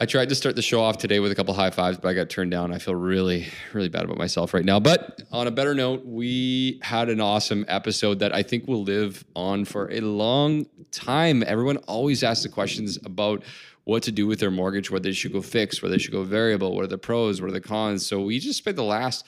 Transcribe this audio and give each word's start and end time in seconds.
I 0.00 0.06
tried 0.06 0.28
to 0.28 0.36
start 0.36 0.54
the 0.54 0.62
show 0.62 0.80
off 0.80 0.98
today 0.98 1.18
with 1.18 1.32
a 1.32 1.34
couple 1.34 1.52
high 1.54 1.70
fives, 1.70 1.98
but 1.98 2.06
I 2.06 2.14
got 2.14 2.30
turned 2.30 2.52
down. 2.52 2.72
I 2.72 2.78
feel 2.78 2.94
really, 2.94 3.48
really 3.72 3.88
bad 3.88 4.04
about 4.04 4.16
myself 4.16 4.54
right 4.54 4.64
now. 4.64 4.78
But 4.78 5.22
on 5.32 5.48
a 5.48 5.50
better 5.50 5.74
note, 5.74 6.06
we 6.06 6.78
had 6.82 7.08
an 7.08 7.20
awesome 7.20 7.64
episode 7.66 8.20
that 8.20 8.32
I 8.32 8.44
think 8.44 8.68
will 8.68 8.84
live 8.84 9.24
on 9.34 9.64
for 9.64 9.90
a 9.90 9.98
long 10.00 10.66
time. 10.92 11.42
Everyone 11.44 11.78
always 11.88 12.22
asks 12.22 12.44
the 12.44 12.48
questions 12.48 12.96
about 13.04 13.42
what 13.84 14.04
to 14.04 14.12
do 14.12 14.28
with 14.28 14.38
their 14.38 14.52
mortgage, 14.52 14.88
whether 14.88 15.02
they 15.02 15.12
should 15.12 15.32
go 15.32 15.42
fixed, 15.42 15.82
whether 15.82 15.96
they 15.96 15.98
should 15.98 16.12
go 16.12 16.22
variable, 16.22 16.76
what 16.76 16.84
are 16.84 16.88
the 16.88 16.96
pros, 16.96 17.42
what 17.42 17.48
are 17.48 17.52
the 17.52 17.60
cons. 17.60 18.06
So 18.06 18.20
we 18.20 18.38
just 18.38 18.58
spent 18.58 18.76
the 18.76 18.84
last 18.84 19.26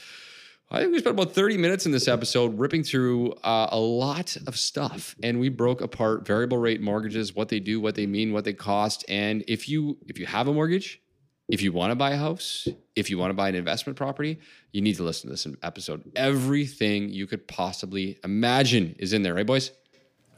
I 0.72 0.78
think 0.78 0.92
we 0.92 1.00
spent 1.00 1.18
about 1.18 1.32
30 1.32 1.56
minutes 1.56 1.84
in 1.84 1.90
this 1.90 2.06
episode 2.06 2.56
ripping 2.56 2.84
through 2.84 3.32
uh, 3.42 3.68
a 3.72 3.78
lot 3.78 4.36
of 4.46 4.56
stuff 4.56 5.16
and 5.20 5.40
we 5.40 5.48
broke 5.48 5.80
apart 5.80 6.24
variable 6.24 6.58
rate 6.58 6.80
mortgages, 6.80 7.34
what 7.34 7.48
they 7.48 7.58
do, 7.58 7.80
what 7.80 7.96
they 7.96 8.06
mean, 8.06 8.32
what 8.32 8.44
they 8.44 8.52
cost. 8.52 9.04
And 9.08 9.42
if 9.48 9.68
you 9.68 9.98
if 10.06 10.20
you 10.20 10.26
have 10.26 10.46
a 10.46 10.52
mortgage, 10.52 11.02
if 11.48 11.60
you 11.60 11.72
want 11.72 11.90
to 11.90 11.96
buy 11.96 12.12
a 12.12 12.16
house, 12.16 12.68
if 12.94 13.10
you 13.10 13.18
want 13.18 13.30
to 13.30 13.34
buy 13.34 13.48
an 13.48 13.56
investment 13.56 13.96
property, 13.96 14.38
you 14.70 14.80
need 14.80 14.94
to 14.94 15.02
listen 15.02 15.28
to 15.28 15.32
this 15.32 15.46
episode. 15.64 16.04
Everything 16.14 17.08
you 17.08 17.26
could 17.26 17.48
possibly 17.48 18.20
imagine 18.22 18.94
is 19.00 19.12
in 19.12 19.24
there, 19.24 19.34
right, 19.34 19.46
boys? 19.46 19.72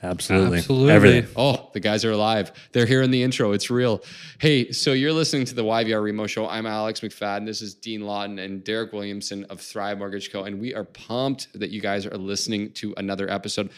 Absolutely. 0.03 0.59
Absolutely. 0.59 0.93
Everything. 0.93 1.27
Oh, 1.37 1.71
the 1.73 1.79
guys 1.79 2.05
are 2.05 2.11
alive. 2.11 2.51
They're 2.73 2.87
here 2.87 3.03
in 3.03 3.13
the 3.13 3.23
intro. 3.23 3.53
It's 3.53 3.71
real. 3.71 4.03
Hey, 4.39 4.73
so 4.73 4.93
you're 4.93 5.13
listening 5.13 5.45
to 5.47 5.55
the 5.55 5.63
YVR 5.63 6.03
Remo 6.03 6.27
Show. 6.27 6.49
I'm 6.49 6.67
Alex 6.67 7.01
McFadden. 7.01 7.47
This 7.47 7.63
is 7.63 7.75
Dean 7.75 8.01
Lawton 8.01 8.41
and 8.41 8.65
Derek 8.65 8.93
Williamson 8.93 9.45
of 9.45 9.61
Thrive 9.61 9.99
Mortgage 9.99 10.33
Co. 10.33 10.43
And 10.43 10.61
we 10.61 10.75
are 10.75 10.83
pumped 10.83 11.53
that 11.59 11.71
you 11.71 11.81
guys 11.81 12.05
are 12.05 12.17
listening 12.19 12.73
to 12.73 12.93
another 12.97 13.31
episode. 13.31 13.71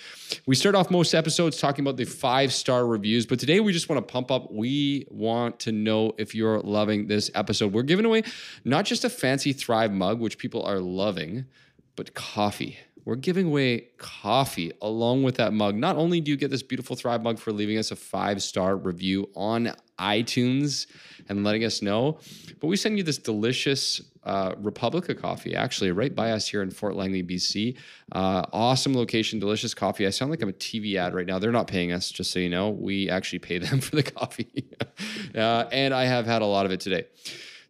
We 0.46 0.54
start 0.54 0.74
off 0.74 0.90
most 0.90 1.14
episodes 1.14 1.58
talking 1.58 1.84
about 1.84 1.98
the 1.98 2.06
five 2.06 2.54
star 2.54 2.86
reviews, 2.86 3.26
but 3.26 3.38
today 3.38 3.60
we 3.60 3.74
just 3.74 3.90
want 3.90 4.06
to 4.06 4.10
pump 4.10 4.30
up. 4.30 4.50
We 4.50 5.06
want 5.10 5.60
to 5.60 5.72
know 5.72 6.14
if 6.16 6.34
you're 6.34 6.60
loving 6.60 7.06
this 7.06 7.30
episode. 7.34 7.74
We're 7.74 7.82
giving 7.82 8.06
away 8.06 8.22
not 8.64 8.86
just 8.86 9.04
a 9.04 9.10
fancy 9.10 9.52
Thrive 9.52 9.92
mug, 9.92 10.20
which 10.20 10.38
people 10.38 10.62
are 10.62 10.78
loving, 10.80 11.44
but 11.96 12.14
coffee 12.14 12.78
we're 13.04 13.16
giving 13.16 13.46
away 13.46 13.88
coffee 13.98 14.72
along 14.80 15.22
with 15.22 15.36
that 15.36 15.52
mug. 15.52 15.74
Not 15.74 15.96
only 15.96 16.20
do 16.20 16.30
you 16.30 16.36
get 16.36 16.50
this 16.50 16.62
beautiful 16.62 16.96
Thrive 16.96 17.22
mug 17.22 17.38
for 17.38 17.52
leaving 17.52 17.78
us 17.78 17.90
a 17.90 17.96
five 17.96 18.42
star 18.42 18.76
review 18.76 19.28
on 19.34 19.72
iTunes 19.98 20.86
and 21.28 21.44
letting 21.44 21.64
us 21.64 21.82
know, 21.82 22.18
but 22.60 22.66
we 22.66 22.76
send 22.76 22.98
you 22.98 23.04
this 23.04 23.18
delicious 23.18 24.00
uh, 24.24 24.54
Republica 24.58 25.14
coffee, 25.14 25.54
actually, 25.54 25.92
right 25.92 26.14
by 26.14 26.32
us 26.32 26.48
here 26.48 26.62
in 26.62 26.70
Fort 26.70 26.96
Langley, 26.96 27.22
BC. 27.22 27.76
Uh, 28.12 28.42
awesome 28.52 28.94
location, 28.94 29.38
delicious 29.38 29.74
coffee. 29.74 30.06
I 30.06 30.10
sound 30.10 30.30
like 30.30 30.42
I'm 30.42 30.48
a 30.48 30.52
TV 30.52 30.96
ad 30.96 31.14
right 31.14 31.26
now. 31.26 31.38
They're 31.38 31.52
not 31.52 31.66
paying 31.66 31.92
us, 31.92 32.10
just 32.10 32.30
so 32.30 32.38
you 32.38 32.48
know. 32.48 32.70
We 32.70 33.10
actually 33.10 33.40
pay 33.40 33.58
them 33.66 33.80
for 33.80 33.96
the 33.96 34.02
coffee. 34.02 34.70
uh, 35.34 35.66
and 35.70 35.92
I 35.92 36.04
have 36.04 36.26
had 36.26 36.42
a 36.42 36.46
lot 36.46 36.64
of 36.64 36.72
it 36.72 36.80
today. 36.80 37.04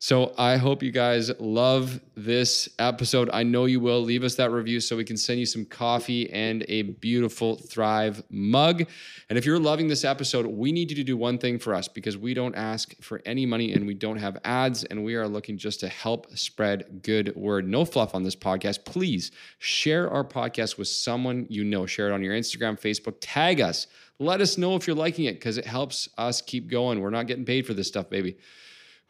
So 0.05 0.34
I 0.36 0.58
hope 0.58 0.83
you 0.83 0.91
guys 0.91 1.33
love 1.41 1.98
this 2.14 2.69
episode. 2.78 3.30
I 3.33 3.42
know 3.42 3.64
you 3.64 3.80
will. 3.80 4.02
Leave 4.02 4.22
us 4.22 4.34
that 4.34 4.50
review 4.50 4.78
so 4.78 4.98
we 4.98 5.05
can 5.05 5.16
send 5.16 5.41
you 5.41 5.47
some 5.47 5.64
coffee 5.64 6.30
and 6.30 6.62
a 6.69 6.83
beautiful 6.83 7.56
Thrive 7.56 8.22
mug. 8.28 8.84
And 9.30 9.38
if 9.38 9.47
you're 9.47 9.58
loving 9.58 9.88
this 9.88 10.05
episode, 10.05 10.44
we 10.44 10.72
need 10.72 10.91
you 10.91 10.97
to 10.97 11.05
do 11.05 11.16
one 11.16 11.38
thing 11.38 11.58
for 11.58 11.75
us 11.75 11.88
because 11.88 12.19
we 12.19 12.34
don't 12.34 12.55
ask 12.55 12.94
for 13.00 13.22
any 13.25 13.47
money 13.47 13.72
and 13.72 13.86
we 13.86 13.94
don't 13.94 14.19
have 14.19 14.36
ads 14.44 14.84
and 14.84 15.02
we 15.02 15.14
are 15.14 15.27
looking 15.27 15.56
just 15.56 15.80
to 15.80 15.88
help 15.88 16.36
spread 16.36 17.00
good 17.02 17.34
word. 17.34 17.66
No 17.66 17.86
fluff 17.86 18.14
on 18.14 18.25
this 18.25 18.36
podcast. 18.36 18.84
Please 18.84 19.30
share 19.58 20.10
our 20.10 20.22
podcast 20.22 20.77
with 20.77 20.88
someone 20.88 21.47
you 21.48 21.64
know. 21.64 21.86
Share 21.86 22.10
it 22.10 22.12
on 22.12 22.22
your 22.22 22.34
Instagram, 22.34 22.78
Facebook, 22.78 23.14
tag 23.22 23.62
us. 23.62 23.86
Let 24.19 24.42
us 24.42 24.58
know 24.58 24.77
if 24.77 24.86
you're 24.86 24.97
liking 24.97 25.25
it 25.25 25.36
because 25.36 25.56
it 25.56 25.64
helps 25.64 26.10
us 26.19 26.42
keep 26.42 26.69
going. 26.69 27.00
We're 27.00 27.08
not 27.08 27.27
getting 27.27 27.47
paid 27.47 27.66
for 27.66 27.72
this 27.72 27.88
stuff, 27.88 28.10
baby 28.10 28.36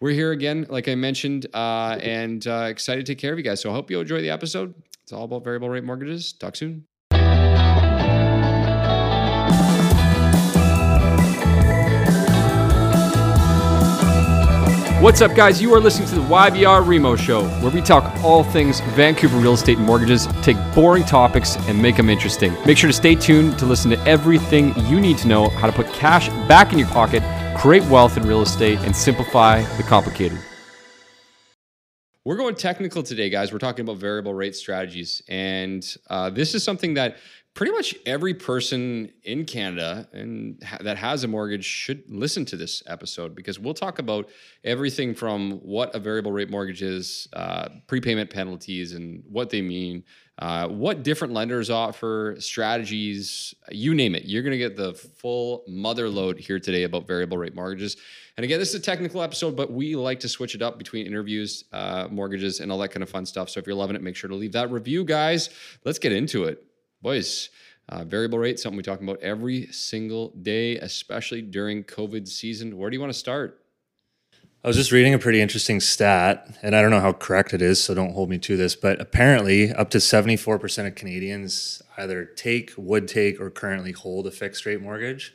we're 0.01 0.13
here 0.13 0.33
again, 0.33 0.67
like 0.69 0.89
I 0.89 0.95
mentioned, 0.95 1.47
uh, 1.55 1.99
and 2.01 2.47
uh, 2.47 2.67
excited 2.69 3.07
to 3.07 3.13
take 3.13 3.19
care 3.19 3.33
of 3.33 3.39
you 3.39 3.45
guys. 3.45 3.61
So 3.61 3.71
I 3.71 3.75
hope 3.75 3.91
you 3.91 4.01
enjoy 4.01 4.21
the 4.21 4.31
episode. 4.31 4.75
It's 5.03 5.13
all 5.13 5.25
about 5.25 5.45
variable 5.45 5.69
rate 5.69 5.85
mortgages. 5.85 6.33
Talk 6.33 6.57
soon. 6.57 6.87
What's 15.01 15.21
up, 15.21 15.35
guys? 15.35 15.61
You 15.61 15.75
are 15.75 15.81
listening 15.81 16.09
to 16.09 16.15
the 16.15 16.23
YVR 16.23 16.87
Remo 16.87 17.15
Show, 17.15 17.47
where 17.61 17.71
we 17.71 17.83
talk 17.83 18.05
all 18.25 18.43
things 18.43 18.81
Vancouver 18.95 19.37
real 19.37 19.53
estate 19.53 19.77
and 19.77 19.87
mortgages, 19.87 20.27
take 20.41 20.57
boring 20.75 21.05
topics, 21.05 21.57
and 21.69 21.81
make 21.81 21.97
them 21.97 22.09
interesting. 22.09 22.57
Make 22.65 22.79
sure 22.79 22.89
to 22.89 22.95
stay 22.95 23.15
tuned 23.15 23.59
to 23.59 23.67
listen 23.67 23.91
to 23.91 24.01
everything 24.07 24.75
you 24.87 24.99
need 24.99 25.19
to 25.19 25.29
know 25.29 25.51
how 25.51 25.67
to 25.67 25.75
put 25.75 25.93
cash 25.93 26.31
back 26.49 26.73
in 26.73 26.79
your 26.79 26.89
pocket 26.89 27.23
create 27.65 27.83
wealth 27.85 28.19
in 28.19 28.23
real 28.25 28.43
estate, 28.43 28.79
and 28.81 28.95
simplify 28.95 29.63
the 29.79 29.83
complicated. 29.85 30.39
We're 32.23 32.37
going 32.37 32.57
technical 32.57 33.03
today, 33.03 33.31
guys. 33.31 33.55
We're 33.55 33.59
talking 33.59 33.87
about 33.87 33.97
variable 33.97 34.35
rate 34.35 34.55
strategies. 34.55 35.23
And 35.29 35.83
uh, 36.11 36.29
this 36.29 36.55
is 36.55 36.63
something 36.63 36.93
that 36.93 37.17
pretty 37.55 37.71
much 37.71 37.95
every 38.05 38.35
person 38.35 39.13
in 39.23 39.45
Canada 39.45 40.09
and 40.13 40.61
ha- 40.65 40.79
that 40.81 40.97
has 40.97 41.23
a 41.23 41.29
mortgage 41.29 41.65
should 41.65 42.03
listen 42.11 42.45
to 42.45 42.57
this 42.57 42.83
episode 42.87 43.35
because 43.35 43.61
we'll 43.61 43.75
talk 43.75 44.01
about 44.01 44.29
everything 44.65 45.15
from 45.15 45.53
what 45.61 45.95
a 45.95 46.01
variable 46.01 46.33
rate 46.33 46.51
mortgage 46.51 46.83
is, 46.83 47.29
uh, 47.33 47.69
prepayment 47.87 48.29
penalties, 48.29 48.93
and 48.93 49.23
what 49.31 49.51
they 49.51 49.63
mean, 49.63 50.03
uh, 50.41 50.67
what 50.67 51.05
different 51.05 51.33
lenders 51.33 51.71
offer, 51.71 52.35
strategies, 52.41 53.55
you 53.71 53.95
name 53.95 54.17
it. 54.17 54.25
You're 54.25 54.43
going 54.43 54.51
to 54.51 54.59
get 54.59 54.77
the 54.77 54.95
full 54.95 55.63
mother 55.69 56.09
load 56.09 56.41
here 56.41 56.59
today 56.59 56.83
about 56.83 57.07
variable 57.07 57.39
rate 57.39 57.55
mortgages. 57.55 57.97
And 58.37 58.43
again, 58.43 58.59
this 58.59 58.71
is 58.71 58.75
a 58.75 58.81
technical 58.81 59.23
episode, 59.23 59.55
but 59.55 59.73
we 59.73 59.95
like 59.95 60.19
to 60.21 60.29
switch 60.29 60.57
it 60.57 60.63
up 60.63 60.77
between 60.77 61.07
interviews, 61.07 61.63
uh, 61.73 62.09
mortgages, 62.11 62.59
and 62.59 62.73
all 62.73 62.79
that 62.79 62.89
kind 62.89 63.05
of 63.05 63.09
fun 63.09 63.25
stuff. 63.27 63.49
So 63.49 63.61
if 63.61 63.67
you're 63.69 63.77
loving 63.77 63.95
it, 63.95 64.03
make 64.03 64.17
sure 64.17 64.29
to 64.29 64.35
leave 64.35 64.53
that 64.53 64.73
review, 64.73 65.05
guys. 65.05 65.51
Let's 65.85 66.01
get 66.01 66.11
into 66.11 66.45
it. 66.45 66.67
Boys, 67.05 67.51
uh, 67.91 68.03
variable 68.03 68.39
rate, 68.39 68.59
something 68.59 68.79
we 68.79 68.83
talk 68.83 69.03
about 69.03 69.21
every 69.21 69.67
single 69.67 70.31
day, 70.41 70.79
especially 70.79 71.43
during 71.43 71.85
COVID 71.85 72.27
season. 72.27 72.79
Where 72.79 72.89
do 72.89 72.97
you 72.97 73.01
want 73.01 73.13
to 73.13 73.19
start? 73.19 73.61
I 74.65 74.69
was 74.69 74.77
just 74.79 74.91
reading 74.91 75.13
a 75.13 75.19
pretty 75.19 75.43
interesting 75.43 75.81
stat, 75.81 76.57
and 76.63 76.75
I 76.75 76.81
don't 76.81 76.91
know 76.91 77.01
how 77.01 77.13
correct 77.13 77.53
it 77.53 77.61
is, 77.61 77.85
so 77.85 77.93
don't 77.93 78.15
hold 78.15 78.31
me 78.31 78.39
to 78.39 78.57
this, 78.57 78.75
but 78.75 79.03
apparently 79.03 79.71
up 79.71 79.91
to 79.91 79.99
74% 79.99 80.87
of 80.87 80.95
Canadians 80.95 81.83
either 81.99 82.25
take, 82.25 82.73
would 82.79 83.07
take, 83.07 83.39
or 83.39 83.51
currently 83.51 83.93
hold 83.93 84.27
a 84.27 84.31
fixed 84.31 84.65
rate 84.65 84.81
mortgage, 84.81 85.35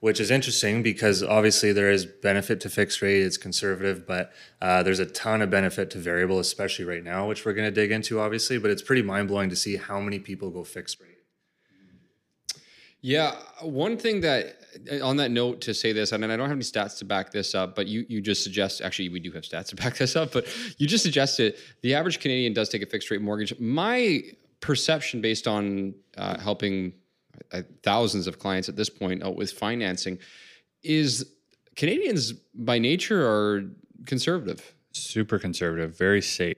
which 0.00 0.20
is 0.20 0.30
interesting 0.30 0.82
because 0.82 1.22
obviously 1.22 1.72
there 1.72 1.90
is 1.90 2.04
benefit 2.04 2.60
to 2.60 2.68
fixed 2.68 3.00
rate, 3.00 3.22
it's 3.22 3.36
conservative, 3.36 4.06
but 4.06 4.32
uh, 4.60 4.82
there's 4.82 4.98
a 4.98 5.06
ton 5.06 5.42
of 5.42 5.50
benefit 5.50 5.90
to 5.90 5.98
variable, 5.98 6.38
especially 6.38 6.84
right 6.84 7.02
now, 7.02 7.26
which 7.26 7.44
we're 7.44 7.54
going 7.54 7.66
to 7.66 7.74
dig 7.74 7.90
into, 7.90 8.20
obviously, 8.20 8.58
but 8.58 8.70
it's 8.70 8.82
pretty 8.82 9.02
mind 9.02 9.28
blowing 9.28 9.48
to 9.48 9.56
see 9.56 9.76
how 9.76 10.00
many 10.00 10.18
people 10.18 10.50
go 10.50 10.64
fixed 10.64 11.00
rate. 11.00 11.16
Yeah, 13.00 13.36
one 13.60 13.96
thing 13.96 14.20
that 14.22 14.56
on 15.00 15.16
that 15.18 15.30
note 15.30 15.60
to 15.62 15.72
say 15.72 15.92
this, 15.92 16.12
I 16.12 16.16
mean, 16.16 16.30
I 16.30 16.36
don't 16.36 16.48
have 16.48 16.56
any 16.56 16.64
stats 16.64 16.98
to 16.98 17.04
back 17.04 17.30
this 17.30 17.54
up, 17.54 17.76
but 17.76 17.86
you 17.86 18.04
you 18.08 18.20
just 18.20 18.42
suggest 18.42 18.80
actually 18.80 19.10
we 19.10 19.20
do 19.20 19.30
have 19.32 19.44
stats 19.44 19.68
to 19.68 19.76
back 19.76 19.96
this 19.96 20.16
up, 20.16 20.32
but 20.32 20.46
you 20.78 20.86
just 20.86 21.04
suggested 21.04 21.56
the 21.82 21.94
average 21.94 22.18
Canadian 22.18 22.52
does 22.52 22.68
take 22.68 22.82
a 22.82 22.86
fixed 22.86 23.10
rate 23.10 23.20
mortgage. 23.20 23.58
My 23.60 24.22
perception, 24.60 25.20
based 25.20 25.46
on 25.46 25.94
uh, 26.16 26.38
helping 26.40 26.94
thousands 27.82 28.26
of 28.26 28.38
clients 28.38 28.68
at 28.68 28.76
this 28.76 28.90
point 28.90 29.22
out 29.22 29.36
with 29.36 29.52
financing, 29.52 30.18
is 30.82 31.30
Canadians 31.74 32.32
by 32.54 32.78
nature 32.78 33.26
are 33.26 33.64
conservative. 34.06 34.74
Super 34.92 35.38
conservative, 35.38 35.96
very 35.96 36.22
safe 36.22 36.56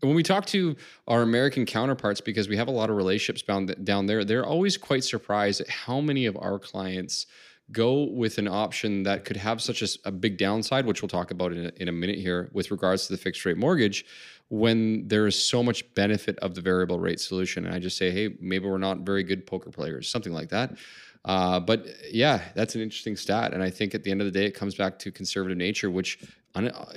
when 0.00 0.14
we 0.14 0.22
talk 0.22 0.46
to 0.46 0.76
our 1.06 1.22
American 1.22 1.66
counterparts, 1.66 2.20
because 2.20 2.48
we 2.48 2.56
have 2.56 2.68
a 2.68 2.72
lot 2.72 2.90
of 2.90 2.96
relationships 2.96 3.42
bound 3.42 3.74
down 3.84 4.06
there, 4.06 4.24
they're 4.24 4.46
always 4.46 4.76
quite 4.76 5.04
surprised 5.04 5.60
at 5.60 5.68
how 5.68 6.00
many 6.00 6.26
of 6.26 6.36
our 6.36 6.58
clients 6.58 7.26
go 7.70 8.04
with 8.04 8.38
an 8.38 8.48
option 8.48 9.04
that 9.04 9.24
could 9.24 9.36
have 9.36 9.62
such 9.62 9.82
a, 9.82 9.88
a 10.04 10.10
big 10.10 10.36
downside, 10.36 10.86
which 10.86 11.02
we'll 11.02 11.08
talk 11.08 11.30
about 11.30 11.52
in 11.52 11.66
a, 11.66 11.72
in 11.76 11.88
a 11.88 11.92
minute 11.92 12.18
here 12.18 12.50
with 12.52 12.70
regards 12.70 13.06
to 13.06 13.12
the 13.12 13.18
fixed 13.18 13.44
rate 13.44 13.56
mortgage, 13.56 14.04
when 14.50 15.08
there 15.08 15.26
is 15.26 15.40
so 15.40 15.62
much 15.62 15.94
benefit 15.94 16.38
of 16.40 16.54
the 16.54 16.60
variable 16.60 16.98
rate 16.98 17.20
solution. 17.20 17.64
And 17.64 17.74
I 17.74 17.78
just 17.78 17.96
say, 17.96 18.10
hey, 18.10 18.36
maybe 18.40 18.68
we're 18.68 18.78
not 18.78 18.98
very 18.98 19.22
good 19.22 19.46
poker 19.46 19.70
players, 19.70 20.08
something 20.08 20.32
like 20.32 20.50
that. 20.50 20.76
Uh, 21.24 21.60
but 21.60 21.86
yeah, 22.10 22.42
that's 22.54 22.74
an 22.74 22.80
interesting 22.80 23.14
stat, 23.16 23.52
and 23.52 23.62
I 23.62 23.70
think 23.70 23.94
at 23.94 24.04
the 24.04 24.10
end 24.10 24.22
of 24.22 24.24
the 24.24 24.30
day, 24.30 24.46
it 24.46 24.52
comes 24.52 24.74
back 24.74 24.98
to 25.00 25.12
conservative 25.12 25.58
nature, 25.58 25.90
which, 25.90 26.18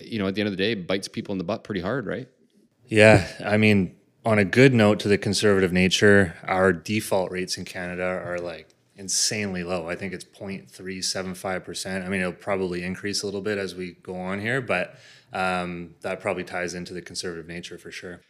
you 0.01 0.19
know, 0.19 0.27
at 0.27 0.35
the 0.35 0.41
end 0.41 0.47
of 0.47 0.51
the 0.51 0.57
day, 0.57 0.75
bites 0.75 1.07
people 1.07 1.33
in 1.33 1.38
the 1.38 1.44
butt 1.44 1.63
pretty 1.63 1.81
hard, 1.81 2.07
right? 2.07 2.27
Yeah, 2.88 3.27
I 3.45 3.57
mean, 3.57 3.95
on 4.25 4.39
a 4.39 4.45
good 4.45 4.73
note 4.73 4.99
to 5.01 5.07
the 5.07 5.17
conservative 5.17 5.73
nature, 5.73 6.35
our 6.44 6.71
default 6.71 7.31
rates 7.31 7.57
in 7.57 7.65
Canada 7.65 8.03
are 8.03 8.39
like 8.39 8.69
insanely 8.95 9.63
low. 9.63 9.89
I 9.89 9.95
think 9.95 10.13
it's 10.13 10.25
0.375%. 10.25 12.06
I 12.06 12.09
mean, 12.09 12.21
it'll 12.21 12.31
probably 12.31 12.83
increase 12.83 13.23
a 13.23 13.25
little 13.25 13.41
bit 13.41 13.57
as 13.57 13.75
we 13.75 13.94
go 14.03 14.15
on 14.15 14.39
here, 14.39 14.61
but 14.61 14.95
um, 15.33 15.95
that 16.01 16.19
probably 16.19 16.44
ties 16.44 16.74
into 16.74 16.94
the 16.94 17.01
conservative 17.01 17.47
nature 17.47 17.77
for 17.77 17.91
sure. 17.91 18.21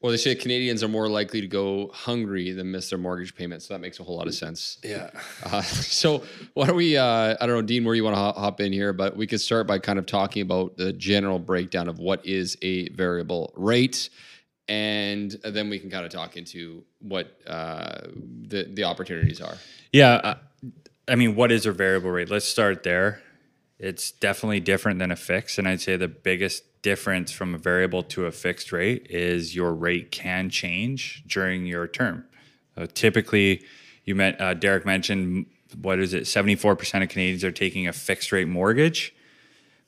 Well, 0.00 0.12
they 0.12 0.16
say 0.16 0.36
Canadians 0.36 0.84
are 0.84 0.88
more 0.88 1.08
likely 1.08 1.40
to 1.40 1.48
go 1.48 1.90
hungry 1.92 2.52
than 2.52 2.70
miss 2.70 2.88
their 2.88 3.00
mortgage 3.00 3.34
payment, 3.34 3.62
so 3.62 3.74
that 3.74 3.80
makes 3.80 3.98
a 3.98 4.04
whole 4.04 4.16
lot 4.16 4.28
of 4.28 4.34
sense. 4.34 4.78
Yeah. 4.84 5.10
Uh, 5.42 5.60
so 5.62 6.22
why 6.54 6.68
don't 6.68 6.76
we? 6.76 6.96
Uh, 6.96 7.36
I 7.40 7.46
don't 7.46 7.56
know, 7.56 7.62
Dean, 7.62 7.84
where 7.84 7.96
you 7.96 8.04
want 8.04 8.14
to 8.14 8.40
hop 8.40 8.60
in 8.60 8.72
here, 8.72 8.92
but 8.92 9.16
we 9.16 9.26
could 9.26 9.40
start 9.40 9.66
by 9.66 9.80
kind 9.80 9.98
of 9.98 10.06
talking 10.06 10.42
about 10.42 10.76
the 10.76 10.92
general 10.92 11.40
breakdown 11.40 11.88
of 11.88 11.98
what 11.98 12.24
is 12.24 12.56
a 12.62 12.88
variable 12.90 13.52
rate, 13.56 14.08
and 14.68 15.32
then 15.42 15.68
we 15.68 15.80
can 15.80 15.90
kind 15.90 16.06
of 16.06 16.12
talk 16.12 16.36
into 16.36 16.84
what 17.00 17.36
uh, 17.48 18.02
the 18.42 18.70
the 18.72 18.84
opportunities 18.84 19.40
are. 19.40 19.56
Yeah. 19.92 20.12
Uh, 20.12 20.34
I 21.08 21.16
mean, 21.16 21.34
what 21.34 21.50
is 21.50 21.66
a 21.66 21.72
variable 21.72 22.10
rate? 22.10 22.30
Let's 22.30 22.46
start 22.46 22.84
there. 22.84 23.22
It's 23.78 24.10
definitely 24.10 24.60
different 24.60 24.98
than 24.98 25.10
a 25.10 25.16
fix. 25.16 25.58
And 25.58 25.68
I'd 25.68 25.80
say 25.80 25.96
the 25.96 26.08
biggest 26.08 26.82
difference 26.82 27.32
from 27.32 27.54
a 27.54 27.58
variable 27.58 28.02
to 28.02 28.26
a 28.26 28.32
fixed 28.32 28.72
rate 28.72 29.06
is 29.10 29.54
your 29.54 29.72
rate 29.72 30.10
can 30.10 30.50
change 30.50 31.24
during 31.26 31.66
your 31.66 31.86
term. 31.86 32.24
Uh, 32.76 32.86
typically, 32.92 33.62
you 34.04 34.14
met 34.14 34.40
uh, 34.40 34.54
Derek 34.54 34.86
mentioned 34.86 35.46
what 35.80 35.98
is 35.98 36.14
it? 36.14 36.26
Seventy 36.26 36.54
four 36.54 36.76
percent 36.76 37.04
of 37.04 37.10
Canadians 37.10 37.44
are 37.44 37.52
taking 37.52 37.86
a 37.86 37.92
fixed 37.92 38.32
rate 38.32 38.48
mortgage. 38.48 39.14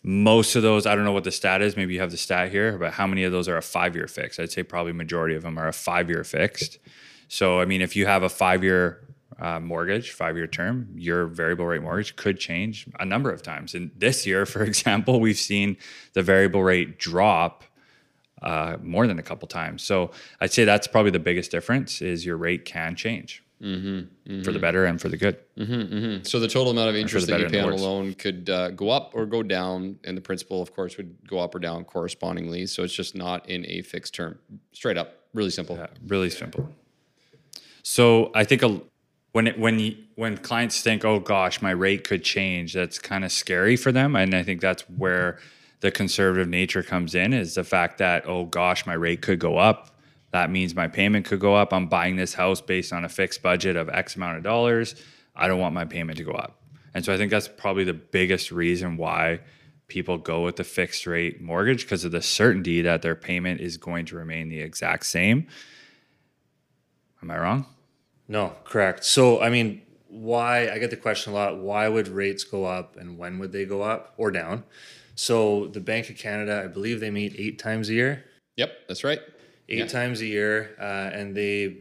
Most 0.03 0.57
of 0.57 0.63
those, 0.63 0.87
I 0.87 0.95
don't 0.95 1.05
know 1.05 1.13
what 1.13 1.25
the 1.25 1.33
stat 1.33 1.61
is. 1.61 1.77
Maybe 1.77 1.95
you 1.95 2.01
have 2.01 2.11
the 2.11 2.17
stat 2.17 2.51
here, 2.51 2.79
but 2.79 2.95
how 2.95 3.07
many 3.07 3.23
of 3.25 3.33
those 3.33 3.49
are 3.49 3.57
a 3.57 3.63
five 3.63 3.95
year 3.95 4.07
fix? 4.07 4.39
I'd 4.39 4.51
say 4.51 4.63
probably 4.63 4.93
majority 4.93 5.35
of 5.35 5.43
them 5.43 5.59
are 5.59 5.69
a 5.69 5.73
five 5.73 6.09
year 6.09 6.25
fixed. 6.25 6.79
So, 7.29 7.61
I 7.61 7.65
mean, 7.65 7.81
if 7.81 7.95
you 7.95 8.07
have 8.07 8.23
a 8.23 8.29
five 8.29 8.65
year 8.65 9.01
uh, 9.41 9.59
mortgage, 9.59 10.13
five 10.13 10.37
year 10.37 10.47
term, 10.47 10.89
your 10.95 11.27
variable 11.27 11.67
rate 11.67 11.83
mortgage 11.83 12.17
could 12.17 12.39
change 12.39 12.87
a 12.99 13.05
number 13.05 13.31
of 13.31 13.43
times. 13.43 13.75
And 13.75 13.91
this 13.97 14.27
year, 14.27 14.47
for 14.47 14.63
example, 14.71 15.21
we've 15.21 15.39
seen 15.39 15.77
the 16.13 16.23
variable 16.23 16.63
rate 16.63 16.99
drop 16.99 17.65
uh, 18.43 18.77
more 18.83 19.07
than 19.07 19.19
a 19.19 19.23
couple 19.23 19.49
times. 19.49 19.83
So 19.83 20.11
I'd 20.41 20.53
say 20.53 20.65
that's 20.65 20.87
probably 20.87 21.11
the 21.11 21.19
biggest 21.19 21.51
difference 21.51 22.01
is 22.01 22.25
your 22.25 22.37
rate 22.37 22.65
can 22.65 22.97
change 22.97 23.43
Mm-hmm, 23.63 23.89
mm-hmm. 23.89 24.43
for 24.43 24.53
the 24.53 24.59
better 24.59 24.87
and 24.87 24.99
for 24.99 25.11
the 25.11 25.19
good. 25.19 25.37
Mm-hmm, 25.59 25.95
mm-hmm. 25.95 26.25
So 26.25 26.41
the 26.41 26.49
total 26.49 26.71
amount 26.71 26.89
of 26.89 26.97
interest 26.97 27.27
that 27.27 27.41
you 27.41 27.49
pay 27.49 27.61
on 27.61 27.73
a 27.75 27.77
loan 27.77 28.15
could 28.15 28.49
uh, 28.49 28.71
go 28.71 28.89
up 28.89 29.11
or 29.15 29.27
go 29.27 29.43
down, 29.43 29.99
and 30.05 30.17
the 30.17 30.23
principal, 30.23 30.63
of 30.63 30.75
course, 30.75 30.97
would 30.97 31.15
go 31.29 31.39
up 31.39 31.55
or 31.55 31.59
down 31.59 31.85
correspondingly. 31.85 32.65
So 32.65 32.85
it's 32.85 32.95
just 32.95 33.15
not 33.15 33.47
in 33.51 33.67
a 33.67 33.83
fixed 33.83 34.15
term. 34.15 34.39
Straight 34.73 34.97
up, 34.97 35.13
really 35.35 35.51
simple. 35.51 35.77
Yeah, 35.77 35.89
really 36.07 36.31
simple. 36.31 36.71
So 37.83 38.31
I 38.35 38.45
think 38.45 38.63
a, 38.63 38.81
when 39.33 39.47
it, 39.47 39.59
when 39.59 39.79
you, 39.79 39.97
when 40.17 40.37
clients 40.37 40.81
think, 40.83 41.05
"Oh 41.05 41.21
gosh, 41.21 41.63
my 41.63 41.71
rate 41.71 42.05
could 42.05 42.25
change," 42.25 42.75
that's 42.75 42.99
kind 42.99 43.25
of 43.25 43.33
scary 43.33 43.77
for 43.77 43.93
them, 43.93 44.17
and 44.17 44.35
I 44.35 44.43
think 44.43 44.61
that's 44.61 44.83
where 44.89 45.39
the 45.81 45.91
conservative 45.91 46.49
nature 46.49 46.83
comes 46.83 47.15
in 47.15 47.33
is 47.33 47.55
the 47.55 47.65
fact 47.65 47.99
that, 47.99 48.27
"Oh 48.27 48.45
gosh, 48.45 48.87
my 48.87 48.95
rate 48.95 49.23
could 49.23 49.39
go 49.39 49.57
up." 49.57 49.97
That 50.33 50.51
means 50.51 50.75
my 50.75 50.89
payment 50.89 51.27
could 51.27 51.41
go 51.41 51.55
up. 51.55 51.73
I'm 51.73 51.89
buying 51.89 52.17
this 52.17 52.35
house 52.35 52.61
based 52.61 52.93
on 52.93 53.05
a 53.05 53.09
fixed 53.09 53.43
budget 53.43 53.77
of 53.77 53.89
X 53.89 54.17
amount 54.17 54.37
of 54.37 54.43
dollars. 54.43 54.95
I 55.35 55.49
don't 55.49 55.59
want 55.59 55.75
my 55.75 55.85
payment 55.85 56.19
to 56.19 56.25
go 56.25 56.33
up. 56.33 56.61
And 56.95 57.05
so 57.05 57.13
I 57.13 57.17
think 57.17 57.31
that's 57.31 57.49
probably 57.49 57.85
the 57.85 57.95
biggest 57.95 58.51
reason 58.51 58.97
why 58.97 59.41
people 59.89 60.19
go 60.19 60.45
with 60.45 60.57
the 60.57 60.65
fixed 60.65 61.07
rate 61.07 61.41
mortgage 61.41 61.83
because 61.83 62.05
of 62.05 62.13
the 62.13 62.23
certainty 62.23 62.83
that 62.83 63.03
their 63.03 63.17
payment 63.17 63.61
is 63.61 63.77
going 63.77 64.07
to 64.07 64.17
remain 64.17 64.49
the 64.49 64.61
exact 64.61 65.07
same. 65.07 65.47
Am 67.23 67.31
I 67.31 67.39
wrong? 67.39 67.67
No, 68.31 68.55
correct. 68.63 69.05
So, 69.05 69.43
I 69.43 69.51
mean, 69.51 69.83
why? 70.07 70.71
I 70.71 70.79
get 70.79 70.91
the 70.91 70.97
question 70.97 71.33
a 71.33 71.35
lot. 71.35 71.59
Why 71.59 71.89
would 71.89 72.07
rates 72.07 72.45
go 72.45 72.65
up, 72.65 72.97
and 72.97 73.19
when 73.19 73.41
would 73.41 73.51
they 73.51 73.65
go 73.65 73.83
up 73.83 74.15
or 74.17 74.31
down? 74.31 74.63
So, 75.17 75.67
the 75.67 75.81
Bank 75.81 76.09
of 76.11 76.17
Canada, 76.17 76.63
I 76.65 76.69
believe 76.69 77.01
they 77.01 77.11
meet 77.11 77.35
eight 77.37 77.59
times 77.59 77.89
a 77.89 77.95
year. 77.95 78.25
Yep, 78.57 78.71
that's 78.87 79.03
right. 79.03 79.19
eight 79.69 79.79
Yeah. 79.79 79.87
times 79.87 80.21
a 80.21 80.27
year, 80.27 80.77
uh, 80.81 81.11
and 81.13 81.37
they 81.37 81.79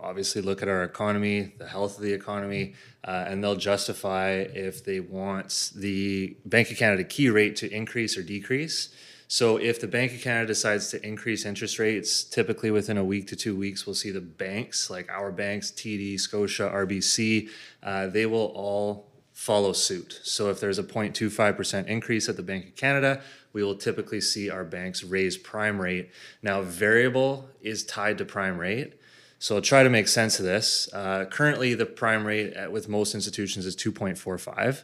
obviously 0.00 0.42
look 0.42 0.60
at 0.62 0.68
our 0.68 0.82
economy, 0.82 1.52
the 1.58 1.68
health 1.68 1.96
of 1.98 2.02
the 2.02 2.12
economy, 2.12 2.74
uh, 3.04 3.24
and 3.28 3.42
they'll 3.42 3.56
justify 3.56 4.30
if 4.66 4.84
they 4.84 4.98
want 4.98 5.70
the 5.76 6.36
Bank 6.44 6.70
of 6.72 6.76
Canada 6.76 7.04
key 7.04 7.30
rate 7.30 7.54
to 7.56 7.72
increase 7.72 8.16
or 8.18 8.22
decrease. 8.24 8.88
So 9.32 9.56
if 9.56 9.80
the 9.80 9.86
Bank 9.86 10.12
of 10.12 10.20
Canada 10.20 10.48
decides 10.48 10.88
to 10.88 11.02
increase 11.02 11.46
interest 11.46 11.78
rates, 11.78 12.22
typically 12.22 12.70
within 12.70 12.98
a 12.98 13.02
week 13.02 13.28
to 13.28 13.34
two 13.34 13.56
weeks, 13.56 13.86
we'll 13.86 13.94
see 13.94 14.10
the 14.10 14.20
banks 14.20 14.90
like 14.90 15.10
our 15.10 15.32
banks, 15.32 15.70
TD, 15.70 16.20
Scotia, 16.20 16.70
RBC, 16.70 17.48
uh, 17.82 18.08
they 18.08 18.26
will 18.26 18.52
all 18.54 19.08
follow 19.32 19.72
suit. 19.72 20.20
So 20.22 20.50
if 20.50 20.60
there's 20.60 20.78
a 20.78 20.82
0.25% 20.82 21.86
increase 21.86 22.28
at 22.28 22.36
the 22.36 22.42
Bank 22.42 22.66
of 22.66 22.76
Canada, 22.76 23.22
we 23.54 23.64
will 23.64 23.74
typically 23.74 24.20
see 24.20 24.50
our 24.50 24.64
banks 24.64 25.02
raise 25.02 25.38
prime 25.38 25.80
rate. 25.80 26.10
Now, 26.42 26.60
variable 26.60 27.48
is 27.62 27.84
tied 27.84 28.18
to 28.18 28.26
prime 28.26 28.58
rate. 28.58 29.00
So 29.38 29.56
I'll 29.56 29.62
try 29.62 29.82
to 29.82 29.88
make 29.88 30.08
sense 30.08 30.40
of 30.40 30.44
this. 30.44 30.92
Uh, 30.92 31.24
currently, 31.24 31.72
the 31.72 31.86
prime 31.86 32.26
rate 32.26 32.52
at, 32.52 32.70
with 32.70 32.86
most 32.86 33.14
institutions 33.14 33.64
is 33.64 33.76
2.45. 33.76 34.82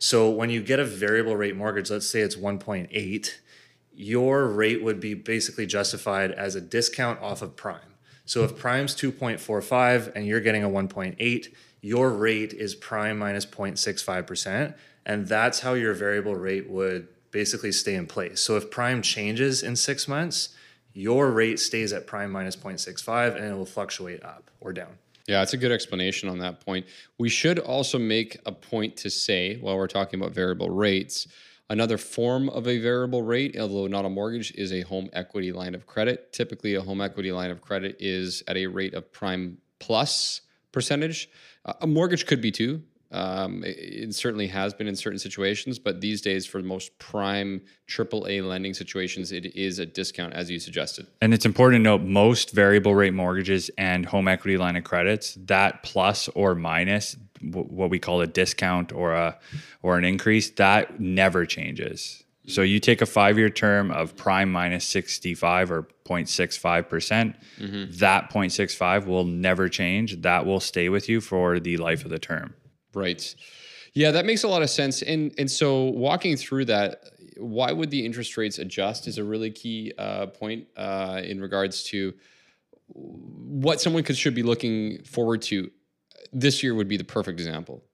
So 0.00 0.28
when 0.28 0.50
you 0.50 0.62
get 0.62 0.80
a 0.80 0.84
variable 0.84 1.36
rate 1.36 1.54
mortgage, 1.54 1.90
let's 1.90 2.08
say 2.08 2.20
it's 2.20 2.34
1.8, 2.36 3.30
your 3.96 4.46
rate 4.48 4.82
would 4.82 5.00
be 5.00 5.14
basically 5.14 5.66
justified 5.66 6.32
as 6.32 6.54
a 6.54 6.60
discount 6.60 7.20
off 7.20 7.42
of 7.42 7.56
prime. 7.56 7.80
So 8.24 8.42
if 8.42 8.56
prime's 8.56 8.94
2.45 8.94 10.12
and 10.14 10.26
you're 10.26 10.40
getting 10.40 10.64
a 10.64 10.68
1.8, 10.68 11.54
your 11.80 12.10
rate 12.10 12.52
is 12.52 12.74
prime 12.74 13.18
minus 13.18 13.44
0.65%. 13.44 14.74
And 15.06 15.26
that's 15.26 15.60
how 15.60 15.74
your 15.74 15.92
variable 15.92 16.34
rate 16.34 16.68
would 16.70 17.08
basically 17.30 17.72
stay 17.72 17.94
in 17.94 18.06
place. 18.06 18.40
So 18.40 18.56
if 18.56 18.70
prime 18.70 19.02
changes 19.02 19.62
in 19.62 19.76
six 19.76 20.08
months, 20.08 20.50
your 20.94 21.30
rate 21.30 21.58
stays 21.58 21.92
at 21.92 22.06
prime 22.06 22.30
minus 22.30 22.56
0.65 22.56 23.36
and 23.36 23.44
it 23.44 23.54
will 23.54 23.66
fluctuate 23.66 24.24
up 24.24 24.50
or 24.60 24.72
down. 24.72 24.96
Yeah, 25.26 25.42
it's 25.42 25.54
a 25.54 25.56
good 25.56 25.72
explanation 25.72 26.28
on 26.28 26.38
that 26.38 26.64
point. 26.64 26.86
We 27.18 27.28
should 27.28 27.58
also 27.58 27.98
make 27.98 28.38
a 28.46 28.52
point 28.52 28.96
to 28.98 29.10
say 29.10 29.56
while 29.56 29.76
we're 29.76 29.86
talking 29.86 30.20
about 30.20 30.32
variable 30.32 30.70
rates, 30.70 31.26
another 31.74 31.98
form 31.98 32.48
of 32.50 32.68
a 32.68 32.78
variable 32.78 33.22
rate, 33.22 33.58
although 33.58 33.88
not 33.88 34.04
a 34.04 34.08
mortgage, 34.08 34.52
is 34.52 34.72
a 34.72 34.82
home 34.82 35.10
equity 35.12 35.50
line 35.50 35.74
of 35.74 35.88
credit. 35.88 36.32
Typically, 36.32 36.76
a 36.76 36.80
home 36.80 37.00
equity 37.00 37.32
line 37.32 37.50
of 37.50 37.60
credit 37.60 37.96
is 37.98 38.44
at 38.46 38.56
a 38.56 38.68
rate 38.68 38.94
of 38.94 39.10
prime 39.10 39.58
plus 39.80 40.40
percentage. 40.70 41.28
Uh, 41.64 41.72
a 41.80 41.86
mortgage 41.86 42.26
could 42.26 42.40
be 42.40 42.52
too. 42.52 42.80
Um, 43.14 43.62
it, 43.62 43.78
it 43.78 44.14
certainly 44.14 44.48
has 44.48 44.74
been 44.74 44.88
in 44.88 44.96
certain 44.96 45.20
situations, 45.20 45.78
but 45.78 46.00
these 46.00 46.20
days, 46.20 46.46
for 46.46 46.60
most 46.62 46.98
prime 46.98 47.62
AAA 47.88 48.46
lending 48.46 48.74
situations, 48.74 49.30
it 49.30 49.54
is 49.54 49.78
a 49.78 49.86
discount, 49.86 50.34
as 50.34 50.50
you 50.50 50.58
suggested. 50.58 51.06
And 51.22 51.32
it's 51.32 51.46
important 51.46 51.78
to 51.78 51.82
note 51.84 52.02
most 52.02 52.50
variable 52.50 52.94
rate 52.94 53.14
mortgages 53.14 53.70
and 53.78 54.04
home 54.04 54.26
equity 54.26 54.56
line 54.56 54.74
of 54.74 54.82
credits, 54.82 55.38
that 55.44 55.84
plus 55.84 56.28
or 56.34 56.56
minus 56.56 57.16
w- 57.38 57.68
what 57.68 57.88
we 57.88 58.00
call 58.00 58.20
a 58.20 58.26
discount 58.26 58.92
or 58.92 59.12
a 59.12 59.38
or 59.82 59.96
an 59.96 60.04
increase, 60.04 60.50
that 60.50 60.98
never 60.98 61.46
changes. 61.46 62.24
So 62.46 62.62
you 62.62 62.78
take 62.78 63.00
a 63.00 63.06
5-year 63.06 63.48
term 63.48 63.90
of 63.90 64.16
prime 64.16 64.52
minus 64.52 64.84
65 64.86 65.70
or 65.70 65.82
0.65%, 66.04 66.88
percent 66.88 67.36
that 67.58 68.30
0.65 68.30 69.06
will 69.06 69.24
never 69.24 69.68
change. 69.68 70.20
That 70.20 70.44
will 70.44 70.60
stay 70.60 70.90
with 70.90 71.08
you 71.08 71.22
for 71.22 71.58
the 71.58 71.78
life 71.78 72.04
of 72.04 72.10
the 72.10 72.18
term. 72.18 72.54
Right. 72.94 73.34
Yeah, 73.94 74.10
that 74.10 74.26
makes 74.26 74.42
a 74.42 74.48
lot 74.48 74.62
of 74.62 74.70
sense. 74.70 75.02
And 75.02 75.32
and 75.38 75.50
so 75.50 75.84
walking 75.84 76.36
through 76.36 76.66
that, 76.66 77.10
why 77.38 77.72
would 77.72 77.90
the 77.90 78.04
interest 78.04 78.36
rates 78.36 78.58
adjust 78.58 79.06
is 79.06 79.18
a 79.18 79.24
really 79.24 79.50
key 79.50 79.92
uh, 79.98 80.26
point 80.26 80.66
uh, 80.76 81.20
in 81.24 81.40
regards 81.40 81.84
to 81.84 82.14
what 82.88 83.80
someone 83.80 84.02
could 84.02 84.16
should 84.16 84.34
be 84.34 84.42
looking 84.42 85.02
forward 85.04 85.42
to. 85.42 85.70
This 86.32 86.62
year 86.62 86.74
would 86.74 86.88
be 86.88 86.96
the 86.96 87.04
perfect 87.04 87.38
example. 87.38 87.84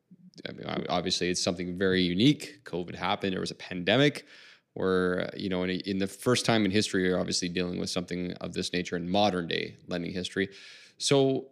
I 0.48 0.52
mean, 0.52 0.86
obviously, 0.88 1.28
it's 1.28 1.42
something 1.42 1.76
very 1.76 2.00
unique. 2.00 2.64
COVID 2.64 2.94
happened. 2.94 3.34
There 3.34 3.40
was 3.40 3.50
a 3.50 3.56
pandemic. 3.56 4.26
Where 4.74 5.28
you 5.36 5.48
know, 5.48 5.64
in, 5.64 5.70
a, 5.70 5.74
in 5.74 5.98
the 5.98 6.06
first 6.06 6.46
time 6.46 6.64
in 6.64 6.70
history, 6.70 7.04
you're 7.04 7.18
obviously 7.18 7.48
dealing 7.48 7.78
with 7.78 7.90
something 7.90 8.32
of 8.34 8.52
this 8.54 8.72
nature 8.72 8.96
in 8.96 9.10
modern 9.10 9.48
day 9.48 9.76
lending 9.88 10.12
history. 10.12 10.48
So 10.96 11.48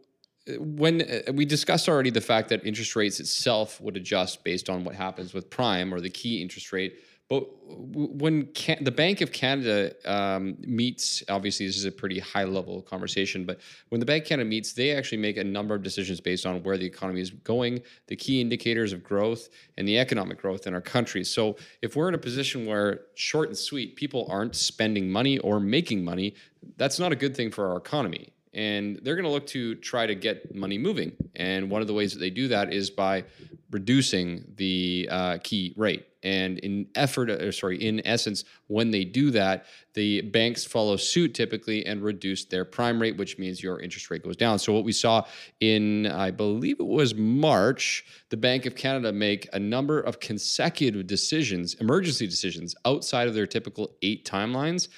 when 0.58 1.02
uh, 1.02 1.32
we 1.32 1.44
discussed 1.44 1.88
already 1.88 2.10
the 2.10 2.20
fact 2.20 2.48
that 2.48 2.64
interest 2.64 2.96
rates 2.96 3.20
itself 3.20 3.80
would 3.80 3.96
adjust 3.96 4.44
based 4.44 4.70
on 4.70 4.84
what 4.84 4.94
happens 4.94 5.34
with 5.34 5.50
prime 5.50 5.92
or 5.92 6.00
the 6.00 6.10
key 6.10 6.40
interest 6.40 6.72
rate 6.72 7.00
but 7.28 7.46
when 7.70 8.46
can, 8.46 8.82
the 8.82 8.90
bank 8.90 9.20
of 9.20 9.32
canada 9.32 9.92
um, 10.06 10.56
meets 10.60 11.22
obviously 11.28 11.66
this 11.66 11.76
is 11.76 11.84
a 11.84 11.92
pretty 11.92 12.18
high 12.18 12.44
level 12.44 12.80
conversation 12.80 13.44
but 13.44 13.60
when 13.90 14.00
the 14.00 14.06
bank 14.06 14.24
of 14.24 14.28
canada 14.28 14.48
meets 14.48 14.72
they 14.72 14.92
actually 14.92 15.18
make 15.18 15.36
a 15.36 15.44
number 15.44 15.74
of 15.74 15.82
decisions 15.82 16.20
based 16.20 16.46
on 16.46 16.62
where 16.62 16.78
the 16.78 16.86
economy 16.86 17.20
is 17.20 17.30
going 17.30 17.80
the 18.06 18.16
key 18.16 18.40
indicators 18.40 18.92
of 18.92 19.04
growth 19.04 19.50
and 19.76 19.86
the 19.86 19.98
economic 19.98 20.40
growth 20.40 20.66
in 20.66 20.74
our 20.74 20.80
country. 20.80 21.22
So 21.22 21.56
if 21.82 21.94
we're 21.94 22.08
in 22.08 22.14
a 22.14 22.18
position 22.18 22.66
where 22.66 23.02
short 23.14 23.48
and 23.48 23.58
sweet 23.58 23.96
people 23.96 24.26
aren't 24.30 24.56
spending 24.56 25.10
money 25.10 25.38
or 25.38 25.60
making 25.60 26.04
money 26.04 26.34
that's 26.76 26.98
not 26.98 27.12
a 27.12 27.16
good 27.16 27.36
thing 27.36 27.50
for 27.50 27.70
our 27.70 27.76
economy 27.76 28.32
and 28.54 28.98
they're 29.02 29.14
going 29.14 29.24
to 29.24 29.30
look 29.30 29.46
to 29.48 29.74
try 29.76 30.06
to 30.06 30.14
get 30.14 30.54
money 30.54 30.78
moving. 30.78 31.12
And 31.36 31.70
one 31.70 31.80
of 31.80 31.86
the 31.86 31.94
ways 31.94 32.12
that 32.12 32.18
they 32.18 32.30
do 32.30 32.48
that 32.48 32.72
is 32.72 32.90
by 32.90 33.24
reducing 33.70 34.44
the 34.56 35.08
uh, 35.10 35.38
key 35.42 35.74
rate. 35.76 36.06
And 36.22 36.58
in 36.58 36.88
effort, 36.96 37.30
or 37.30 37.52
sorry, 37.52 37.82
in 37.82 38.04
essence, 38.04 38.44
when 38.66 38.90
they 38.90 39.04
do 39.04 39.30
that, 39.30 39.66
the 39.94 40.22
banks 40.22 40.64
follow 40.64 40.96
suit 40.96 41.32
typically 41.32 41.86
and 41.86 42.02
reduce 42.02 42.44
their 42.44 42.64
prime 42.64 43.00
rate, 43.00 43.16
which 43.16 43.38
means 43.38 43.62
your 43.62 43.80
interest 43.80 44.10
rate 44.10 44.24
goes 44.24 44.36
down. 44.36 44.58
So 44.58 44.72
what 44.72 44.84
we 44.84 44.92
saw 44.92 45.24
in, 45.60 46.06
I 46.06 46.32
believe 46.32 46.80
it 46.80 46.86
was 46.86 47.14
March, 47.14 48.04
the 48.30 48.36
Bank 48.36 48.66
of 48.66 48.74
Canada 48.74 49.12
make 49.12 49.48
a 49.52 49.60
number 49.60 50.00
of 50.00 50.18
consecutive 50.18 51.06
decisions, 51.06 51.74
emergency 51.74 52.26
decisions 52.26 52.74
outside 52.84 53.28
of 53.28 53.34
their 53.34 53.46
typical 53.46 53.92
eight 54.02 54.24
timelines 54.24 54.88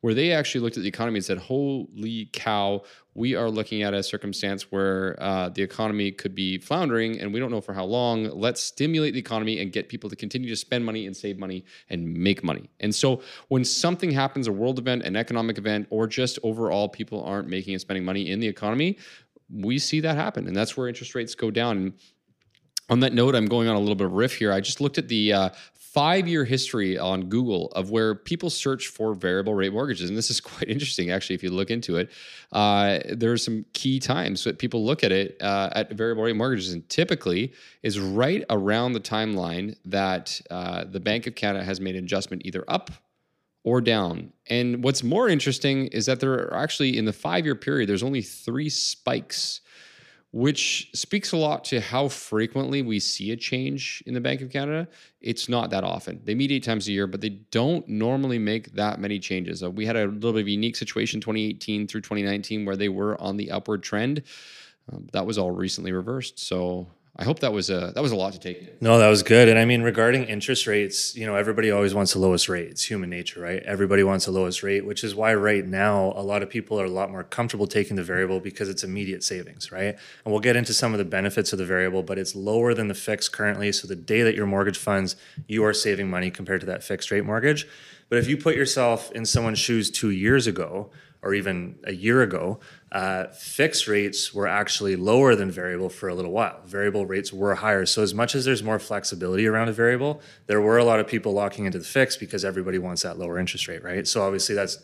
where 0.00 0.14
they 0.14 0.32
actually 0.32 0.62
looked 0.62 0.76
at 0.76 0.82
the 0.82 0.88
economy 0.88 1.18
and 1.18 1.24
said, 1.24 1.38
"Holy 1.38 2.28
cow, 2.32 2.82
we 3.14 3.34
are 3.34 3.50
looking 3.50 3.82
at 3.82 3.92
a 3.92 4.02
circumstance 4.02 4.70
where 4.72 5.16
uh, 5.20 5.48
the 5.50 5.62
economy 5.62 6.10
could 6.10 6.34
be 6.34 6.58
floundering, 6.58 7.20
and 7.20 7.32
we 7.32 7.40
don't 7.40 7.50
know 7.50 7.60
for 7.60 7.74
how 7.74 7.84
long. 7.84 8.24
Let's 8.24 8.62
stimulate 8.62 9.14
the 9.14 9.20
economy 9.20 9.60
and 9.60 9.72
get 9.72 9.88
people 9.88 10.08
to 10.10 10.16
continue 10.16 10.48
to 10.48 10.56
spend 10.56 10.84
money 10.84 11.06
and 11.06 11.16
save 11.16 11.38
money 11.38 11.64
and 11.88 12.12
make 12.14 12.42
money." 12.42 12.70
And 12.80 12.94
so, 12.94 13.22
when 13.48 13.64
something 13.64 14.10
happens, 14.10 14.46
a 14.46 14.52
world 14.52 14.78
event, 14.78 15.02
an 15.02 15.16
economic 15.16 15.58
event, 15.58 15.86
or 15.90 16.06
just 16.06 16.38
overall 16.42 16.88
people 16.88 17.22
aren't 17.24 17.48
making 17.48 17.74
and 17.74 17.80
spending 17.80 18.04
money 18.04 18.30
in 18.30 18.40
the 18.40 18.48
economy, 18.48 18.98
we 19.52 19.78
see 19.78 20.00
that 20.00 20.16
happen, 20.16 20.46
and 20.46 20.56
that's 20.56 20.76
where 20.76 20.88
interest 20.88 21.14
rates 21.14 21.34
go 21.34 21.50
down 21.50 21.76
And 21.76 21.92
on 22.90 23.00
that 23.00 23.14
note, 23.14 23.34
I'm 23.36 23.46
going 23.46 23.68
on 23.68 23.76
a 23.76 23.78
little 23.78 23.94
bit 23.94 24.06
of 24.06 24.12
riff 24.12 24.34
here. 24.34 24.52
I 24.52 24.60
just 24.60 24.80
looked 24.80 24.98
at 24.98 25.06
the 25.08 25.32
uh, 25.32 25.48
five 25.92 26.28
year 26.28 26.44
history 26.44 26.96
on 26.96 27.28
Google 27.28 27.66
of 27.72 27.90
where 27.90 28.14
people 28.14 28.48
search 28.48 28.88
for 28.88 29.12
variable 29.12 29.54
rate 29.54 29.72
mortgages. 29.72 30.08
And 30.08 30.16
this 30.16 30.30
is 30.30 30.40
quite 30.40 30.68
interesting, 30.68 31.10
actually, 31.10 31.34
if 31.34 31.42
you 31.42 31.50
look 31.50 31.70
into 31.70 31.96
it. 31.96 32.10
Uh, 32.52 33.00
there 33.10 33.32
are 33.32 33.38
some 33.38 33.64
key 33.72 33.98
times 33.98 34.44
that 34.44 34.58
people 34.58 34.84
look 34.84 35.02
at 35.02 35.12
it 35.12 35.36
uh, 35.40 35.70
at 35.72 35.92
variable 35.92 36.22
rate 36.22 36.36
mortgages, 36.36 36.72
and 36.72 36.88
typically 36.88 37.52
is 37.82 37.98
right 37.98 38.44
around 38.50 38.92
the 38.92 39.00
timeline 39.00 39.76
that 39.84 40.40
uh, 40.50 40.84
the 40.84 41.00
Bank 41.00 41.26
of 41.26 41.34
Canada 41.34 41.64
has 41.64 41.80
made 41.80 41.96
an 41.96 42.04
adjustment 42.04 42.42
either 42.44 42.64
up 42.68 42.90
or 43.64 43.80
down. 43.80 44.32
And 44.48 44.82
what's 44.82 45.02
more 45.02 45.28
interesting 45.28 45.88
is 45.88 46.06
that 46.06 46.20
there 46.20 46.32
are 46.32 46.54
actually, 46.54 46.96
in 46.96 47.04
the 47.04 47.12
five 47.12 47.44
year 47.44 47.54
period, 47.54 47.88
there's 47.88 48.02
only 48.02 48.22
three 48.22 48.70
spikes 48.70 49.60
which 50.32 50.90
speaks 50.94 51.32
a 51.32 51.36
lot 51.36 51.64
to 51.64 51.80
how 51.80 52.06
frequently 52.08 52.82
we 52.82 53.00
see 53.00 53.32
a 53.32 53.36
change 53.36 54.02
in 54.06 54.14
the 54.14 54.20
Bank 54.20 54.40
of 54.40 54.50
Canada. 54.50 54.86
It's 55.20 55.48
not 55.48 55.70
that 55.70 55.82
often. 55.82 56.20
They 56.24 56.36
meet 56.36 56.52
eight 56.52 56.62
times 56.62 56.86
a 56.86 56.92
year, 56.92 57.08
but 57.08 57.20
they 57.20 57.30
don't 57.50 57.86
normally 57.88 58.38
make 58.38 58.72
that 58.74 59.00
many 59.00 59.18
changes. 59.18 59.62
Uh, 59.62 59.70
we 59.70 59.86
had 59.86 59.96
a 59.96 60.06
little 60.06 60.32
bit 60.32 60.42
of 60.42 60.46
a 60.46 60.50
unique 60.50 60.76
situation 60.76 61.20
2018 61.20 61.88
through 61.88 62.02
2019 62.02 62.64
where 62.64 62.76
they 62.76 62.88
were 62.88 63.20
on 63.20 63.36
the 63.36 63.50
upward 63.50 63.82
trend. 63.82 64.22
Um, 64.92 65.08
that 65.12 65.26
was 65.26 65.36
all 65.36 65.50
recently 65.50 65.90
reversed. 65.90 66.38
So 66.38 66.86
I 67.16 67.24
hope 67.24 67.40
that 67.40 67.52
was 67.52 67.70
a 67.70 67.92
that 67.94 68.00
was 68.00 68.12
a 68.12 68.16
lot 68.16 68.32
to 68.34 68.38
take. 68.38 68.80
No, 68.80 68.98
that 68.98 69.08
was 69.08 69.22
good. 69.22 69.48
And 69.48 69.58
I 69.58 69.64
mean, 69.64 69.82
regarding 69.82 70.24
interest 70.24 70.66
rates, 70.66 71.16
you 71.16 71.26
know, 71.26 71.34
everybody 71.34 71.70
always 71.70 71.92
wants 71.92 72.12
the 72.12 72.20
lowest 72.20 72.48
rate. 72.48 72.68
It's 72.68 72.84
human 72.84 73.10
nature, 73.10 73.40
right? 73.40 73.62
Everybody 73.64 74.04
wants 74.04 74.26
the 74.26 74.30
lowest 74.30 74.62
rate, 74.62 74.86
which 74.86 75.02
is 75.02 75.14
why 75.14 75.34
right 75.34 75.66
now 75.66 76.12
a 76.16 76.22
lot 76.22 76.42
of 76.42 76.48
people 76.48 76.80
are 76.80 76.84
a 76.84 76.90
lot 76.90 77.10
more 77.10 77.24
comfortable 77.24 77.66
taking 77.66 77.96
the 77.96 78.04
variable 78.04 78.38
because 78.38 78.68
it's 78.68 78.84
immediate 78.84 79.24
savings, 79.24 79.72
right? 79.72 79.98
And 80.24 80.32
we'll 80.32 80.40
get 80.40 80.56
into 80.56 80.72
some 80.72 80.92
of 80.94 80.98
the 80.98 81.04
benefits 81.04 81.52
of 81.52 81.58
the 81.58 81.66
variable, 81.66 82.02
but 82.02 82.16
it's 82.16 82.34
lower 82.34 82.74
than 82.74 82.88
the 82.88 82.94
fixed 82.94 83.32
currently. 83.32 83.72
So 83.72 83.88
the 83.88 83.96
day 83.96 84.22
that 84.22 84.36
your 84.36 84.46
mortgage 84.46 84.78
funds, 84.78 85.16
you 85.48 85.64
are 85.64 85.74
saving 85.74 86.08
money 86.08 86.30
compared 86.30 86.60
to 86.60 86.66
that 86.68 86.84
fixed 86.84 87.10
rate 87.10 87.24
mortgage. 87.24 87.66
But 88.08 88.18
if 88.18 88.28
you 88.28 88.36
put 88.36 88.56
yourself 88.56 89.10
in 89.12 89.26
someone's 89.26 89.58
shoes 89.58 89.90
two 89.90 90.10
years 90.10 90.46
ago, 90.46 90.90
or 91.22 91.34
even 91.34 91.78
a 91.84 91.92
year 91.92 92.22
ago, 92.22 92.58
uh, 92.92 93.26
fixed 93.26 93.86
rates 93.86 94.32
were 94.32 94.46
actually 94.46 94.96
lower 94.96 95.34
than 95.34 95.50
variable 95.50 95.88
for 95.88 96.08
a 96.08 96.14
little 96.14 96.32
while. 96.32 96.60
Variable 96.66 97.06
rates 97.06 97.32
were 97.32 97.54
higher. 97.56 97.86
So, 97.86 98.02
as 98.02 98.14
much 98.14 98.34
as 98.34 98.44
there's 98.44 98.62
more 98.62 98.78
flexibility 98.78 99.46
around 99.46 99.68
a 99.68 99.72
variable, 99.72 100.20
there 100.46 100.60
were 100.60 100.78
a 100.78 100.84
lot 100.84 100.98
of 100.98 101.06
people 101.06 101.32
locking 101.32 101.66
into 101.66 101.78
the 101.78 101.84
fixed 101.84 102.20
because 102.20 102.44
everybody 102.44 102.78
wants 102.78 103.02
that 103.02 103.18
lower 103.18 103.38
interest 103.38 103.68
rate, 103.68 103.84
right? 103.84 104.06
So, 104.08 104.22
obviously, 104.22 104.54
that's 104.54 104.78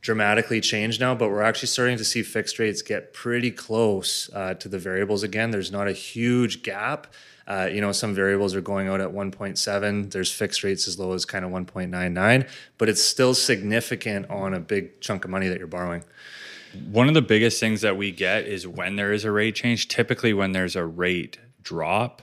dramatically 0.00 0.60
changed 0.60 1.00
now, 1.00 1.14
but 1.14 1.28
we're 1.28 1.42
actually 1.42 1.68
starting 1.68 1.98
to 1.98 2.04
see 2.04 2.22
fixed 2.22 2.58
rates 2.58 2.82
get 2.82 3.12
pretty 3.12 3.50
close 3.50 4.30
uh, 4.32 4.54
to 4.54 4.68
the 4.68 4.78
variables 4.78 5.22
again. 5.22 5.50
There's 5.50 5.72
not 5.72 5.88
a 5.88 5.92
huge 5.92 6.62
gap. 6.62 7.08
Uh, 7.50 7.66
you 7.66 7.80
know, 7.80 7.90
some 7.90 8.14
variables 8.14 8.54
are 8.54 8.60
going 8.60 8.86
out 8.86 9.00
at 9.00 9.08
1.7. 9.08 10.12
There's 10.12 10.30
fixed 10.30 10.62
rates 10.62 10.86
as 10.86 11.00
low 11.00 11.14
as 11.14 11.24
kind 11.24 11.44
of 11.44 11.50
1.99, 11.50 12.48
but 12.78 12.88
it's 12.88 13.02
still 13.02 13.34
significant 13.34 14.30
on 14.30 14.54
a 14.54 14.60
big 14.60 15.00
chunk 15.00 15.24
of 15.24 15.32
money 15.32 15.48
that 15.48 15.58
you're 15.58 15.66
borrowing. 15.66 16.04
One 16.92 17.08
of 17.08 17.14
the 17.14 17.22
biggest 17.22 17.58
things 17.58 17.80
that 17.80 17.96
we 17.96 18.12
get 18.12 18.46
is 18.46 18.68
when 18.68 18.94
there 18.94 19.12
is 19.12 19.24
a 19.24 19.32
rate 19.32 19.56
change, 19.56 19.88
typically 19.88 20.32
when 20.32 20.52
there's 20.52 20.76
a 20.76 20.84
rate 20.84 21.38
drop, 21.60 22.22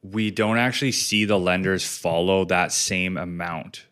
we 0.00 0.30
don't 0.30 0.58
actually 0.58 0.92
see 0.92 1.24
the 1.24 1.40
lenders 1.40 1.84
follow 1.84 2.44
that 2.44 2.70
same 2.70 3.16
amount. 3.16 3.86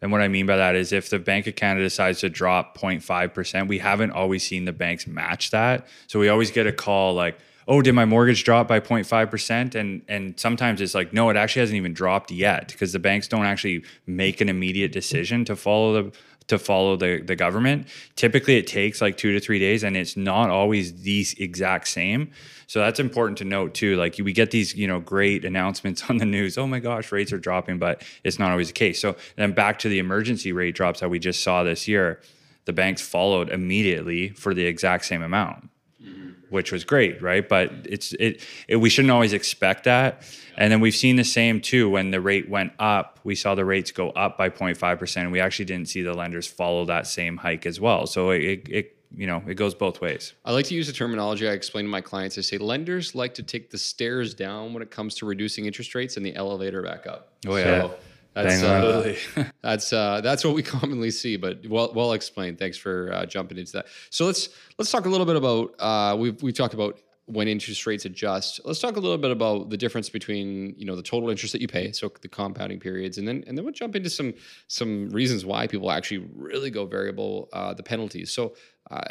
And 0.00 0.12
what 0.12 0.20
I 0.20 0.28
mean 0.28 0.46
by 0.46 0.56
that 0.56 0.76
is 0.76 0.92
if 0.92 1.10
the 1.10 1.18
Bank 1.18 1.46
of 1.46 1.56
Canada 1.56 1.84
decides 1.84 2.20
to 2.20 2.28
drop 2.28 2.78
0.5%, 2.78 3.68
we 3.68 3.78
haven't 3.78 4.12
always 4.12 4.46
seen 4.46 4.64
the 4.64 4.72
banks 4.72 5.06
match 5.06 5.50
that. 5.50 5.86
So 6.06 6.18
we 6.18 6.28
always 6.28 6.50
get 6.50 6.66
a 6.66 6.72
call 6.72 7.14
like, 7.14 7.38
oh, 7.66 7.82
did 7.82 7.94
my 7.94 8.04
mortgage 8.04 8.44
drop 8.44 8.68
by 8.68 8.80
0.5%? 8.80 9.74
And 9.74 10.02
and 10.08 10.38
sometimes 10.38 10.80
it's 10.80 10.94
like, 10.94 11.12
no, 11.12 11.28
it 11.30 11.36
actually 11.36 11.60
hasn't 11.60 11.76
even 11.76 11.92
dropped 11.92 12.30
yet 12.30 12.68
because 12.68 12.92
the 12.92 12.98
banks 12.98 13.28
don't 13.28 13.44
actually 13.44 13.84
make 14.06 14.40
an 14.40 14.48
immediate 14.48 14.92
decision 14.92 15.44
to 15.44 15.56
follow 15.56 16.02
the 16.02 16.18
to 16.48 16.58
follow 16.58 16.96
the, 16.96 17.22
the 17.24 17.36
government. 17.36 17.86
Typically, 18.16 18.56
it 18.56 18.66
takes 18.66 19.00
like 19.00 19.16
two 19.16 19.32
to 19.32 19.40
three 19.40 19.58
days, 19.58 19.84
and 19.84 19.96
it's 19.96 20.16
not 20.16 20.50
always 20.50 21.02
the 21.02 21.26
exact 21.38 21.88
same. 21.88 22.30
So 22.66 22.80
that's 22.80 23.00
important 23.00 23.38
to 23.38 23.44
note 23.44 23.74
too. 23.74 23.96
Like 23.96 24.16
we 24.22 24.32
get 24.32 24.50
these, 24.50 24.74
you 24.74 24.86
know, 24.86 25.00
great 25.00 25.44
announcements 25.44 26.02
on 26.10 26.18
the 26.18 26.26
news. 26.26 26.58
Oh 26.58 26.66
my 26.66 26.80
gosh, 26.80 27.12
rates 27.12 27.32
are 27.32 27.38
dropping, 27.38 27.78
but 27.78 28.02
it's 28.24 28.38
not 28.38 28.50
always 28.50 28.68
the 28.68 28.74
case. 28.74 29.00
So 29.00 29.16
then 29.36 29.52
back 29.52 29.78
to 29.80 29.88
the 29.88 29.98
emergency 29.98 30.52
rate 30.52 30.74
drops 30.74 31.00
that 31.00 31.08
we 31.08 31.18
just 31.18 31.42
saw 31.42 31.62
this 31.62 31.88
year, 31.88 32.20
the 32.64 32.72
banks 32.72 33.00
followed 33.00 33.48
immediately 33.48 34.28
for 34.30 34.52
the 34.52 34.66
exact 34.66 35.06
same 35.06 35.22
amount 35.22 35.70
mm-hmm. 36.02 36.32
Which 36.50 36.72
was 36.72 36.84
great, 36.84 37.20
right? 37.22 37.48
But 37.48 37.72
it's 37.84 38.12
it, 38.14 38.42
it, 38.66 38.76
we 38.76 38.90
shouldn't 38.90 39.12
always 39.12 39.32
expect 39.32 39.84
that. 39.84 40.22
And 40.56 40.72
then 40.72 40.80
we've 40.80 40.96
seen 40.96 41.16
the 41.16 41.24
same 41.24 41.60
too 41.60 41.88
when 41.88 42.10
the 42.10 42.20
rate 42.20 42.48
went 42.48 42.72
up. 42.78 43.20
We 43.22 43.34
saw 43.34 43.54
the 43.54 43.64
rates 43.64 43.92
go 43.92 44.10
up 44.10 44.36
by 44.36 44.50
0.5 44.50 44.98
percent. 44.98 45.30
We 45.30 45.40
actually 45.40 45.66
didn't 45.66 45.88
see 45.88 46.02
the 46.02 46.14
lenders 46.14 46.46
follow 46.46 46.84
that 46.86 47.06
same 47.06 47.36
hike 47.36 47.66
as 47.66 47.80
well. 47.80 48.06
So 48.06 48.30
it, 48.30 48.68
it 48.68 48.96
you 49.14 49.26
know 49.26 49.42
it 49.46 49.54
goes 49.54 49.74
both 49.74 50.00
ways. 50.00 50.34
I 50.44 50.52
like 50.52 50.66
to 50.66 50.74
use 50.74 50.86
the 50.86 50.92
terminology 50.92 51.48
I 51.48 51.52
explain 51.52 51.84
to 51.84 51.90
my 51.90 52.00
clients. 52.00 52.36
I 52.38 52.42
say 52.42 52.58
lenders 52.58 53.14
like 53.14 53.34
to 53.34 53.42
take 53.42 53.70
the 53.70 53.78
stairs 53.78 54.34
down 54.34 54.72
when 54.72 54.82
it 54.82 54.90
comes 54.90 55.14
to 55.16 55.26
reducing 55.26 55.66
interest 55.66 55.94
rates 55.94 56.16
and 56.16 56.26
the 56.26 56.34
elevator 56.34 56.82
back 56.82 57.06
up. 57.06 57.32
Oh 57.46 57.56
yeah. 57.56 57.82
So, 57.82 57.94
that's 58.34 58.62
uh, 58.62 59.14
that's 59.62 59.92
uh, 59.92 60.20
that's 60.20 60.44
what 60.44 60.54
we 60.54 60.62
commonly 60.74 61.10
see, 61.10 61.36
but 61.36 61.66
well 61.66 61.92
well 61.94 62.12
explained. 62.12 62.58
Thanks 62.58 62.76
for 62.76 63.12
uh, 63.12 63.26
jumping 63.26 63.58
into 63.58 63.72
that. 63.72 63.86
So 64.10 64.26
let's 64.26 64.50
let's 64.78 64.90
talk 64.90 65.06
a 65.06 65.08
little 65.08 65.26
bit 65.26 65.36
about 65.36 65.74
uh, 65.78 66.16
we've 66.16 66.42
we 66.42 66.52
talked 66.52 66.74
about 66.74 67.00
when 67.26 67.46
interest 67.46 67.86
rates 67.86 68.06
adjust. 68.06 68.60
Let's 68.64 68.80
talk 68.80 68.96
a 68.96 69.00
little 69.00 69.18
bit 69.18 69.30
about 69.30 69.70
the 69.70 69.76
difference 69.76 70.08
between 70.08 70.74
you 70.78 70.86
know 70.86 70.96
the 70.96 71.02
total 71.02 71.30
interest 71.30 71.52
that 71.52 71.60
you 71.60 71.68
pay, 71.68 71.92
so 71.92 72.10
the 72.20 72.28
compounding 72.28 72.80
periods, 72.80 73.18
and 73.18 73.28
then 73.28 73.44
and 73.46 73.56
then 73.56 73.64
we'll 73.64 73.74
jump 73.74 73.96
into 73.96 74.10
some 74.10 74.34
some 74.66 75.10
reasons 75.10 75.44
why 75.44 75.66
people 75.66 75.90
actually 75.90 76.28
really 76.34 76.70
go 76.70 76.86
variable, 76.86 77.48
uh, 77.52 77.74
the 77.74 77.82
penalties. 77.82 78.32
So 78.32 78.54
uh, 78.90 79.02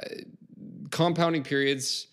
compounding 0.90 1.44
periods 1.44 2.08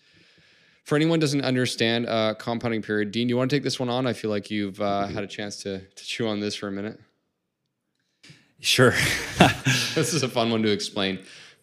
for 0.85 0.95
anyone 0.95 1.19
doesn't 1.19 1.41
understand 1.41 2.07
uh, 2.07 2.35
compounding 2.35 2.81
period, 2.81 3.11
Dean, 3.11 3.27
you 3.27 3.35
want 3.35 3.49
to 3.49 3.55
take 3.55 3.63
this 3.63 3.79
one 3.79 3.89
on? 3.89 4.05
I 4.05 4.13
feel 4.13 4.29
like 4.29 4.51
you've 4.51 4.79
uh, 4.79 5.07
had 5.07 5.23
a 5.23 5.27
chance 5.27 5.57
to, 5.63 5.79
to 5.79 6.05
chew 6.05 6.27
on 6.27 6.39
this 6.39 6.55
for 6.55 6.67
a 6.67 6.71
minute. 6.71 6.99
Sure. 8.59 8.91
this 9.95 10.13
is 10.13 10.23
a 10.23 10.29
fun 10.29 10.51
one 10.51 10.61
to 10.61 10.71
explain. 10.71 11.19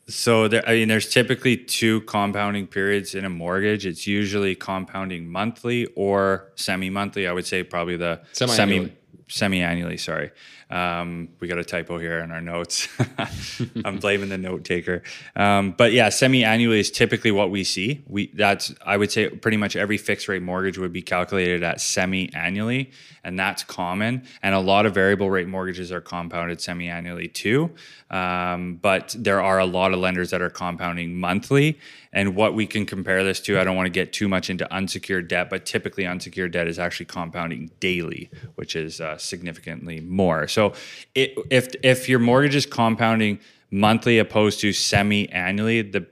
So 0.09 0.49
there, 0.49 0.69
I 0.69 0.75
mean, 0.75 0.89
there's 0.89 1.09
typically 1.09 1.57
two 1.57 2.01
compounding 2.03 2.67
periods 2.67 3.15
in 3.15 3.25
a 3.25 3.31
mortgage. 3.31 3.87
It's 3.87 4.09
usually 4.09 4.57
compounding 4.57 5.29
monthly 5.29 5.87
or 5.95 6.51
semi-monthly. 6.57 7.29
I 7.29 7.33
would 7.33 7.47
say 7.47 7.63
probably 7.63 7.97
the 7.97 8.21
semi 8.33 8.91
semi-annually. 9.33 9.97
Sorry, 9.97 10.31
um, 10.71 11.29
we 11.41 11.49
got 11.49 11.59
a 11.59 11.65
typo 11.65 11.99
here 11.99 12.21
in 12.21 12.31
our 12.31 12.41
notes. 12.41 12.89
I'm 13.85 13.99
blaming 13.99 14.29
the 14.29 14.39
note 14.39 14.65
taker. 14.65 15.03
Um, 15.35 15.73
but 15.73 15.93
yeah, 15.93 16.09
semi-annually 16.09 16.81
is 16.81 16.91
typically 16.91 17.31
what 17.31 17.51
we 17.51 17.65
see. 17.65 18.03
We 18.07 18.29
that's 18.35 18.75
I 18.85 18.97
would 18.97 19.11
say 19.11 19.29
pretty 19.29 19.57
much 19.57 19.77
every 19.77 19.97
fixed 19.97 20.29
rate 20.29 20.43
mortgage 20.43 20.79
would 20.79 20.93
be 20.93 21.03
calculated 21.03 21.63
at 21.63 21.81
semi-annually, 21.81 22.91
and 23.25 23.39
that's 23.39 23.65
common. 23.65 24.25
And 24.43 24.55
a 24.55 24.61
lot 24.61 24.87
of 24.87 24.95
variable 24.95 25.31
rate 25.31 25.49
mortgages 25.49 25.91
are 25.91 26.01
compounded 26.01 26.61
semi-annually 26.61 27.29
too. 27.29 27.71
Um, 28.11 28.77
but 28.77 29.17
there 29.19 29.41
are 29.41 29.59
a 29.59 29.67
lot 29.67 29.95
of 29.95 30.01
lenders 30.01 30.31
that 30.31 30.43
are 30.43 30.51
compounding 30.51 31.15
monthly. 31.15 31.79
And 32.15 32.35
what 32.35 32.55
we 32.55 32.67
can 32.67 32.87
compare 32.87 33.25
this 33.25 33.41
to, 33.41 33.59
I 33.59 33.65
don't 33.65 33.77
want 33.77 33.87
to 33.87 33.91
get 33.91 34.13
too 34.13 34.29
much 34.29 34.51
into 34.51 34.71
unsecured 34.73 35.29
debt, 35.29 35.49
but 35.51 35.65
typically 35.65 36.07
unsecured 36.07 36.53
debt 36.53 36.69
is 36.69 36.79
actually 36.79 37.07
compounding 37.07 37.71
daily, 37.81 38.31
which 38.55 38.77
is 38.77 39.01
uh, 39.01 39.17
significantly 39.19 40.01
more. 40.01 40.47
So 40.49 40.63
so 40.63 40.75
if 41.15 41.75
if 41.83 42.09
your 42.09 42.21
mortgage 42.21 42.55
is 42.55 42.67
compounding 42.67 43.41
monthly 43.71 44.19
opposed 44.19 44.61
to 44.61 44.73
semi-annually, 44.73 45.83
the 45.83 46.07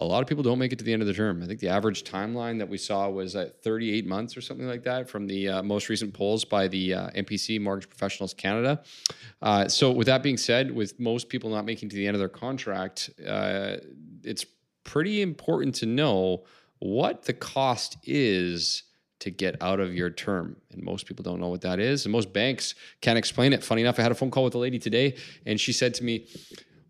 a 0.01 0.05
lot 0.05 0.23
of 0.23 0.27
people 0.27 0.43
don't 0.43 0.57
make 0.57 0.73
it 0.73 0.79
to 0.79 0.83
the 0.83 0.91
end 0.91 1.03
of 1.03 1.07
the 1.07 1.13
term. 1.13 1.43
I 1.43 1.45
think 1.45 1.59
the 1.59 1.69
average 1.69 2.03
timeline 2.03 2.57
that 2.57 2.67
we 2.67 2.79
saw 2.79 3.07
was 3.07 3.35
at 3.35 3.61
38 3.61 4.07
months 4.07 4.35
or 4.35 4.41
something 4.41 4.65
like 4.67 4.83
that 4.83 5.07
from 5.07 5.27
the 5.27 5.47
uh, 5.47 5.63
most 5.63 5.89
recent 5.89 6.11
polls 6.11 6.43
by 6.43 6.67
the 6.67 6.95
uh, 6.95 7.09
MPC 7.11 7.61
Mortgage 7.61 7.87
Professionals 7.87 8.33
Canada. 8.33 8.81
Uh, 9.43 9.67
so, 9.67 9.91
with 9.91 10.07
that 10.07 10.23
being 10.23 10.37
said, 10.37 10.71
with 10.71 10.99
most 10.99 11.29
people 11.29 11.51
not 11.51 11.65
making 11.65 11.89
to 11.89 11.95
the 11.95 12.07
end 12.07 12.15
of 12.15 12.19
their 12.19 12.29
contract, 12.29 13.11
uh, 13.27 13.77
it's 14.23 14.43
pretty 14.83 15.21
important 15.21 15.75
to 15.75 15.85
know 15.85 16.45
what 16.79 17.23
the 17.25 17.33
cost 17.33 17.97
is 18.03 18.83
to 19.19 19.29
get 19.29 19.61
out 19.61 19.79
of 19.79 19.93
your 19.93 20.09
term. 20.09 20.55
And 20.71 20.81
most 20.81 21.05
people 21.05 21.21
don't 21.21 21.39
know 21.39 21.49
what 21.49 21.61
that 21.61 21.79
is. 21.79 22.05
And 22.05 22.11
most 22.11 22.33
banks 22.33 22.73
can't 23.01 23.19
explain 23.19 23.53
it. 23.53 23.63
Funny 23.63 23.83
enough, 23.83 23.99
I 23.99 24.01
had 24.01 24.11
a 24.11 24.15
phone 24.15 24.31
call 24.31 24.43
with 24.43 24.55
a 24.55 24.57
lady 24.57 24.79
today, 24.79 25.15
and 25.45 25.61
she 25.61 25.73
said 25.73 25.93
to 25.95 26.03
me, 26.03 26.25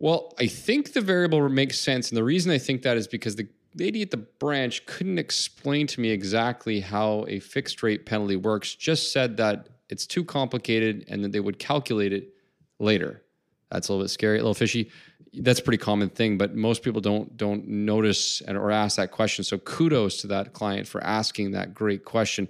Well, 0.01 0.33
I 0.39 0.47
think 0.47 0.93
the 0.93 1.01
variable 1.01 1.47
makes 1.47 1.79
sense. 1.79 2.09
And 2.09 2.17
the 2.17 2.23
reason 2.23 2.51
I 2.51 2.57
think 2.57 2.81
that 2.81 2.97
is 2.97 3.07
because 3.07 3.35
the 3.35 3.47
lady 3.75 4.01
at 4.01 4.09
the 4.09 4.17
branch 4.17 4.85
couldn't 4.87 5.19
explain 5.19 5.85
to 5.87 6.01
me 6.01 6.09
exactly 6.09 6.79
how 6.79 7.25
a 7.27 7.39
fixed 7.39 7.83
rate 7.83 8.05
penalty 8.05 8.35
works, 8.35 8.73
just 8.73 9.11
said 9.11 9.37
that 9.37 9.69
it's 9.89 10.07
too 10.07 10.23
complicated 10.23 11.05
and 11.07 11.23
that 11.23 11.31
they 11.31 11.39
would 11.39 11.59
calculate 11.59 12.13
it 12.13 12.33
later. 12.79 13.21
That's 13.69 13.87
a 13.87 13.93
little 13.93 14.03
bit 14.03 14.09
scary, 14.09 14.37
a 14.37 14.41
little 14.41 14.55
fishy 14.55 14.89
that's 15.33 15.59
a 15.59 15.63
pretty 15.63 15.77
common 15.77 16.09
thing, 16.09 16.37
but 16.37 16.55
most 16.55 16.83
people 16.83 16.99
don't 16.99 17.37
don't 17.37 17.67
notice 17.67 18.41
and 18.41 18.57
or 18.57 18.71
ask 18.71 18.97
that 18.97 19.11
question. 19.11 19.43
So 19.43 19.57
kudos 19.59 20.17
to 20.21 20.27
that 20.27 20.53
client 20.53 20.87
for 20.87 21.01
asking 21.03 21.51
that 21.51 21.73
great 21.73 22.03
question. 22.03 22.49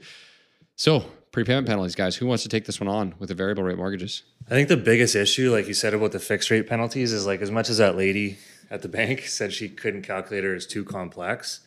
So 0.76 1.06
prepayment 1.32 1.68
penalties, 1.68 1.96
guys. 1.96 2.16
Who 2.18 2.26
wants 2.28 2.44
to 2.44 2.50
take 2.50 2.66
this 2.66 2.80
one 2.80 2.88
on 2.88 3.16
with 3.20 3.30
the 3.30 3.36
variable 3.36 3.64
rate 3.64 3.78
mortgages? 3.78 4.24
I 4.48 4.52
think 4.52 4.68
the 4.68 4.78
biggest 4.78 5.16
issue, 5.16 5.52
like 5.52 5.68
you 5.68 5.74
said 5.74 5.94
about 5.94 6.12
the 6.12 6.20
fixed 6.20 6.50
rate 6.52 6.68
penalties, 6.68 7.14
is 7.14 7.26
like 7.26 7.42
as 7.42 7.52
much 7.52 7.70
as 7.70 7.78
that 7.78 7.96
lady 7.96 8.38
at 8.70 8.82
the 8.82 8.88
bank 9.00 9.22
said 9.22 9.54
she 9.54 9.70
couldn't 9.70 10.02
calculate 10.04 10.44
it 10.44 10.56
as 10.56 10.66
too 10.66 10.84
complex, 10.84 11.62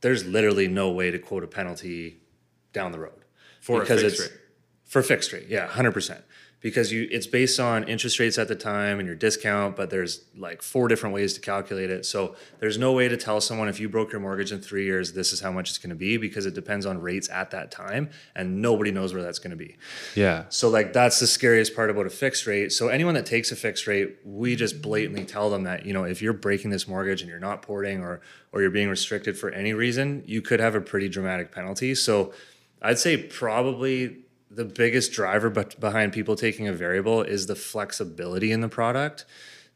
there's 0.00 0.24
literally 0.26 0.68
no 0.68 0.90
way 0.90 1.10
to 1.10 1.18
quote 1.18 1.42
a 1.44 1.48
penalty 1.48 2.18
down 2.72 2.92
the 2.92 2.98
road 2.98 3.24
for 3.60 3.80
because 3.80 4.02
a 4.02 4.04
fixed 4.10 4.20
it's 4.20 4.30
rate. 4.30 4.40
for 4.84 5.02
fixed 5.02 5.32
rate. 5.32 5.46
Yeah, 5.48 5.66
hundred 5.66 5.92
percent 5.92 6.22
because 6.60 6.90
you 6.90 7.06
it's 7.10 7.26
based 7.26 7.60
on 7.60 7.84
interest 7.84 8.18
rates 8.18 8.36
at 8.36 8.48
the 8.48 8.56
time 8.56 8.98
and 8.98 9.06
your 9.06 9.14
discount 9.14 9.76
but 9.76 9.90
there's 9.90 10.22
like 10.36 10.60
four 10.60 10.88
different 10.88 11.14
ways 11.14 11.34
to 11.34 11.40
calculate 11.40 11.90
it. 11.90 12.04
So 12.04 12.34
there's 12.58 12.78
no 12.78 12.92
way 12.92 13.08
to 13.08 13.16
tell 13.16 13.40
someone 13.40 13.68
if 13.68 13.78
you 13.78 13.88
broke 13.88 14.12
your 14.12 14.20
mortgage 14.20 14.50
in 14.52 14.60
three 14.60 14.84
years 14.84 15.12
this 15.12 15.32
is 15.32 15.40
how 15.40 15.52
much 15.52 15.70
it's 15.70 15.78
going 15.78 15.90
to 15.90 15.96
be 15.96 16.16
because 16.16 16.46
it 16.46 16.54
depends 16.54 16.86
on 16.86 17.00
rates 17.00 17.28
at 17.30 17.50
that 17.52 17.70
time 17.70 18.10
and 18.34 18.60
nobody 18.60 18.90
knows 18.90 19.14
where 19.14 19.22
that's 19.22 19.38
going 19.38 19.50
to 19.50 19.56
be. 19.56 19.76
Yeah. 20.14 20.44
so 20.48 20.68
like 20.68 20.92
that's 20.92 21.20
the 21.20 21.26
scariest 21.26 21.74
part 21.76 21.90
about 21.90 22.06
a 22.06 22.10
fixed 22.10 22.46
rate. 22.46 22.72
So 22.72 22.88
anyone 22.88 23.14
that 23.14 23.26
takes 23.26 23.52
a 23.52 23.56
fixed 23.56 23.86
rate 23.86 24.16
we 24.24 24.56
just 24.56 24.82
blatantly 24.82 25.24
tell 25.24 25.50
them 25.50 25.64
that 25.64 25.86
you 25.86 25.92
know 25.92 26.04
if 26.04 26.20
you're 26.22 26.32
breaking 26.32 26.70
this 26.70 26.88
mortgage 26.88 27.20
and 27.20 27.30
you're 27.30 27.38
not 27.38 27.62
porting 27.62 28.00
or 28.00 28.20
or 28.52 28.62
you're 28.62 28.70
being 28.70 28.88
restricted 28.88 29.38
for 29.38 29.50
any 29.50 29.72
reason 29.72 30.24
you 30.26 30.42
could 30.42 30.58
have 30.58 30.74
a 30.74 30.80
pretty 30.80 31.08
dramatic 31.08 31.52
penalty. 31.52 31.94
So 31.94 32.32
i'd 32.80 32.98
say 32.98 33.16
probably 33.16 34.18
the 34.50 34.64
biggest 34.64 35.12
driver 35.12 35.50
behind 35.50 36.12
people 36.12 36.36
taking 36.36 36.68
a 36.68 36.72
variable 36.72 37.22
is 37.22 37.46
the 37.46 37.54
flexibility 37.54 38.50
in 38.50 38.60
the 38.60 38.68
product. 38.68 39.24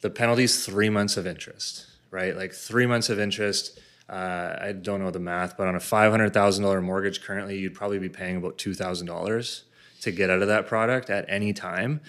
The 0.00 0.10
penalty 0.10 0.44
is 0.44 0.64
three 0.64 0.88
months 0.88 1.16
of 1.16 1.26
interest, 1.26 1.86
right? 2.10 2.36
Like 2.36 2.52
three 2.52 2.86
months 2.86 3.08
of 3.10 3.20
interest. 3.20 3.78
Uh, 4.08 4.56
I 4.60 4.72
don't 4.72 5.00
know 5.00 5.10
the 5.10 5.20
math, 5.20 5.56
but 5.56 5.68
on 5.68 5.76
a 5.76 5.80
five 5.80 6.10
hundred 6.10 6.32
thousand 6.32 6.64
dollar 6.64 6.80
mortgage 6.80 7.22
currently, 7.22 7.58
you'd 7.58 7.74
probably 7.74 7.98
be 7.98 8.08
paying 8.08 8.36
about 8.36 8.58
two 8.58 8.74
thousand 8.74 9.06
dollars 9.06 9.64
to 10.00 10.10
get 10.10 10.30
out 10.30 10.42
of 10.42 10.48
that 10.48 10.66
product 10.66 11.10
at 11.10 11.24
any 11.28 11.52
time. 11.52 12.00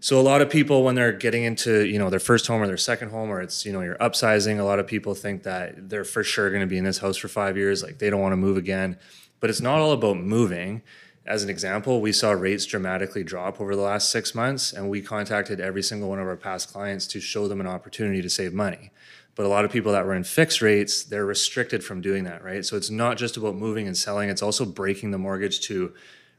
So 0.00 0.20
a 0.20 0.22
lot 0.22 0.42
of 0.42 0.50
people, 0.50 0.84
when 0.84 0.94
they're 0.94 1.12
getting 1.12 1.44
into 1.44 1.86
you 1.86 1.98
know 1.98 2.10
their 2.10 2.20
first 2.20 2.46
home 2.46 2.62
or 2.62 2.66
their 2.66 2.76
second 2.76 3.10
home, 3.10 3.30
or 3.30 3.40
it's 3.40 3.64
you 3.64 3.72
know 3.72 3.80
you're 3.80 3.96
upsizing, 3.96 4.58
a 4.58 4.62
lot 4.62 4.78
of 4.78 4.86
people 4.86 5.14
think 5.14 5.42
that 5.42 5.88
they're 5.88 6.04
for 6.04 6.22
sure 6.22 6.50
going 6.50 6.60
to 6.60 6.66
be 6.66 6.78
in 6.78 6.84
this 6.84 6.98
house 6.98 7.16
for 7.16 7.28
five 7.28 7.56
years, 7.56 7.82
like 7.82 7.98
they 7.98 8.10
don't 8.10 8.20
want 8.20 8.32
to 8.32 8.36
move 8.36 8.56
again. 8.56 8.98
But 9.40 9.50
it's 9.50 9.60
not 9.60 9.78
all 9.78 9.92
about 9.92 10.18
moving 10.18 10.82
as 11.26 11.42
an 11.42 11.48
example, 11.48 12.00
we 12.00 12.12
saw 12.12 12.32
rates 12.32 12.66
dramatically 12.66 13.24
drop 13.24 13.60
over 13.60 13.74
the 13.74 13.82
last 13.82 14.10
six 14.10 14.34
months, 14.34 14.72
and 14.72 14.90
we 14.90 15.00
contacted 15.00 15.58
every 15.58 15.82
single 15.82 16.10
one 16.10 16.18
of 16.18 16.26
our 16.26 16.36
past 16.36 16.70
clients 16.70 17.06
to 17.08 17.20
show 17.20 17.48
them 17.48 17.60
an 17.60 17.66
opportunity 17.66 18.20
to 18.20 18.28
save 18.28 18.52
money. 18.52 18.90
But 19.34 19.46
a 19.46 19.48
lot 19.48 19.64
of 19.64 19.72
people 19.72 19.92
that 19.92 20.04
were 20.04 20.14
in 20.14 20.24
fixed 20.24 20.60
rates, 20.60 21.02
they're 21.02 21.24
restricted 21.24 21.82
from 21.82 22.00
doing 22.00 22.24
that, 22.24 22.44
right? 22.44 22.64
So 22.64 22.76
it's 22.76 22.90
not 22.90 23.16
just 23.16 23.36
about 23.36 23.56
moving 23.56 23.86
and 23.86 23.96
selling, 23.96 24.28
it's 24.28 24.42
also 24.42 24.64
breaking 24.64 25.12
the 25.12 25.18
mortgage 25.18 25.60
to 25.62 25.94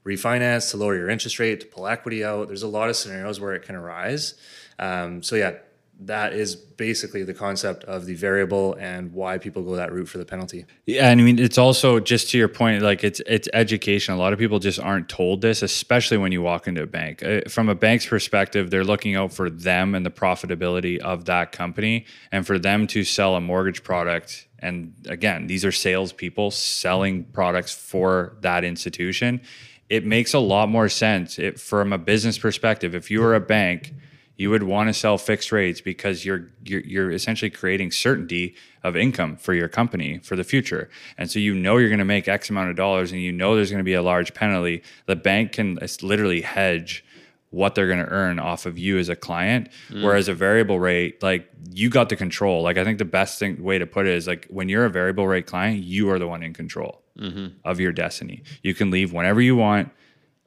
refinance, 0.06 0.70
to 0.72 0.78
lower 0.78 0.96
your 0.96 1.10
interest 1.10 1.40
rate, 1.40 1.60
to 1.62 1.66
pull 1.66 1.88
equity 1.88 2.24
out. 2.24 2.48
There's 2.48 2.64
a 2.64 2.68
lot 2.68 2.90
of 2.90 2.96
scenarios 2.96 3.40
where 3.40 3.54
it 3.54 3.64
can 3.64 3.76
arise. 3.76 4.36
Um, 4.78 5.24
so, 5.24 5.36
yeah, 5.36 5.56
that 6.02 6.34
is 6.34 6.56
basically 6.56 7.24
the 7.24 7.34
concept 7.34 7.84
of 7.86 8.06
the 8.06 8.16
variable 8.16 8.76
and 8.80 9.14
why 9.14 9.38
people 9.38 9.64
go 9.64 9.76
that 9.76 9.94
route 9.94 10.10
for 10.10 10.18
the 10.18 10.26
penalty. 10.26 10.66
Yeah, 10.86 11.10
and 11.10 11.22
I 11.22 11.24
mean 11.24 11.40
it's 11.40 11.58
also 11.58 12.00
just 12.00 12.30
to 12.32 12.38
your 12.38 12.48
point, 12.48 12.82
like 12.82 13.04
it's 13.04 13.22
it's 13.26 13.48
education. 13.54 14.14
A 14.14 14.18
lot 14.18 14.34
of 14.34 14.40
people 14.40 14.60
just 14.60 14.80
aren't 14.80 15.08
told 15.08 15.42
this, 15.42 15.62
especially 15.62 16.18
when 16.18 16.32
you 16.32 16.42
walk 16.42 16.68
into 16.68 16.84
a 16.84 16.88
bank. 16.88 17.24
Uh, 17.24 17.42
from 17.48 17.70
a 17.70 17.76
bank's 17.76 18.06
perspective, 18.06 18.70
they're 18.70 18.84
looking 18.84 19.16
out 19.16 19.34
for 19.34 19.50
them 19.50 19.96
and 19.96 20.06
the 20.06 20.12
profitability 20.12 21.00
of 21.00 21.26
that 21.26 21.52
company, 21.52 22.06
and 22.32 22.46
for 22.46 22.60
them 22.60 22.88
to 22.88 23.04
sell 23.04 23.36
a 23.36 23.42
mortgage 23.42 23.84
product. 23.84 24.48
And 24.60 24.94
again, 25.08 25.48
these 25.48 25.64
are 25.64 25.72
salespeople 25.72 26.52
selling 26.52 27.26
products 27.26 27.74
for 27.74 28.38
that 28.42 28.64
institution. 28.64 29.42
It 29.90 30.06
makes 30.06 30.34
a 30.34 30.40
lot 30.40 30.68
more 30.70 30.90
sense 30.90 31.38
it, 31.38 31.60
from 31.60 31.94
a 31.94 31.98
business 31.98 32.38
perspective. 32.38 32.96
If 32.96 33.12
you 33.12 33.24
are 33.24 33.36
a 33.36 33.40
bank 33.40 33.94
you 34.38 34.50
would 34.50 34.64
want 34.64 34.90
to 34.90 34.94
sell 34.94 35.18
fixed 35.18 35.52
rates 35.52 35.82
because 35.82 36.26
you're, 36.26 36.50
you're 36.64 36.82
you're 36.82 37.12
essentially 37.12 37.50
creating 37.50 37.92
certainty 37.92 38.56
of 38.84 38.96
income 38.96 39.38
for 39.38 39.54
your 39.54 39.68
company 39.68 40.20
for 40.20 40.36
the 40.36 40.44
future. 40.44 40.90
And 41.18 41.30
so 41.30 41.40
you 41.40 41.54
know 41.54 41.78
you're 41.78 41.90
going 41.90 42.00
to 42.00 42.06
make 42.06 42.28
X 42.28 42.50
amount 42.50 42.70
of 42.70 42.76
dollars 42.76 43.12
and 43.12 43.22
you 43.22 43.32
know 43.32 43.56
there's 43.56 43.72
going 43.72 43.80
to 43.80 43.86
be 43.86 43.94
a 43.94 44.04
large 44.04 44.34
penalty. 44.34 44.84
The 45.06 45.16
bank 45.16 45.54
can 45.54 45.80
literally 46.02 46.42
hedge 46.42 47.04
what 47.52 47.74
they're 47.74 47.88
going 47.88 48.00
to 48.00 48.12
earn 48.12 48.38
off 48.38 48.66
of 48.66 48.78
you 48.78 48.98
as 48.98 49.08
a 49.08 49.16
client 49.16 49.70
mm. 49.90 50.04
whereas 50.04 50.28
a 50.28 50.34
variable 50.34 50.78
rate 50.78 51.24
like 51.24 51.50
you 51.72 51.90
got 51.90 52.10
the 52.10 52.16
control 52.16 52.62
like 52.62 52.78
i 52.78 52.84
think 52.84 52.98
the 52.98 53.06
best 53.06 53.40
thing 53.40 53.64
way 53.64 53.80
to 53.80 53.86
put 53.86 54.06
it 54.06 54.14
is 54.14 54.28
like 54.28 54.46
when 54.50 54.68
you're 54.68 54.84
a 54.84 54.90
variable 54.90 55.26
rate 55.26 55.46
client 55.46 55.82
you 55.82 56.10
are 56.10 56.20
the 56.20 56.28
one 56.28 56.44
in 56.44 56.54
control 56.54 57.02
mm-hmm. 57.18 57.48
of 57.64 57.80
your 57.80 57.94
destiny 57.94 58.44
you 58.62 58.74
can 58.74 58.92
leave 58.92 59.14
whenever 59.14 59.40
you 59.40 59.56
want 59.56 59.90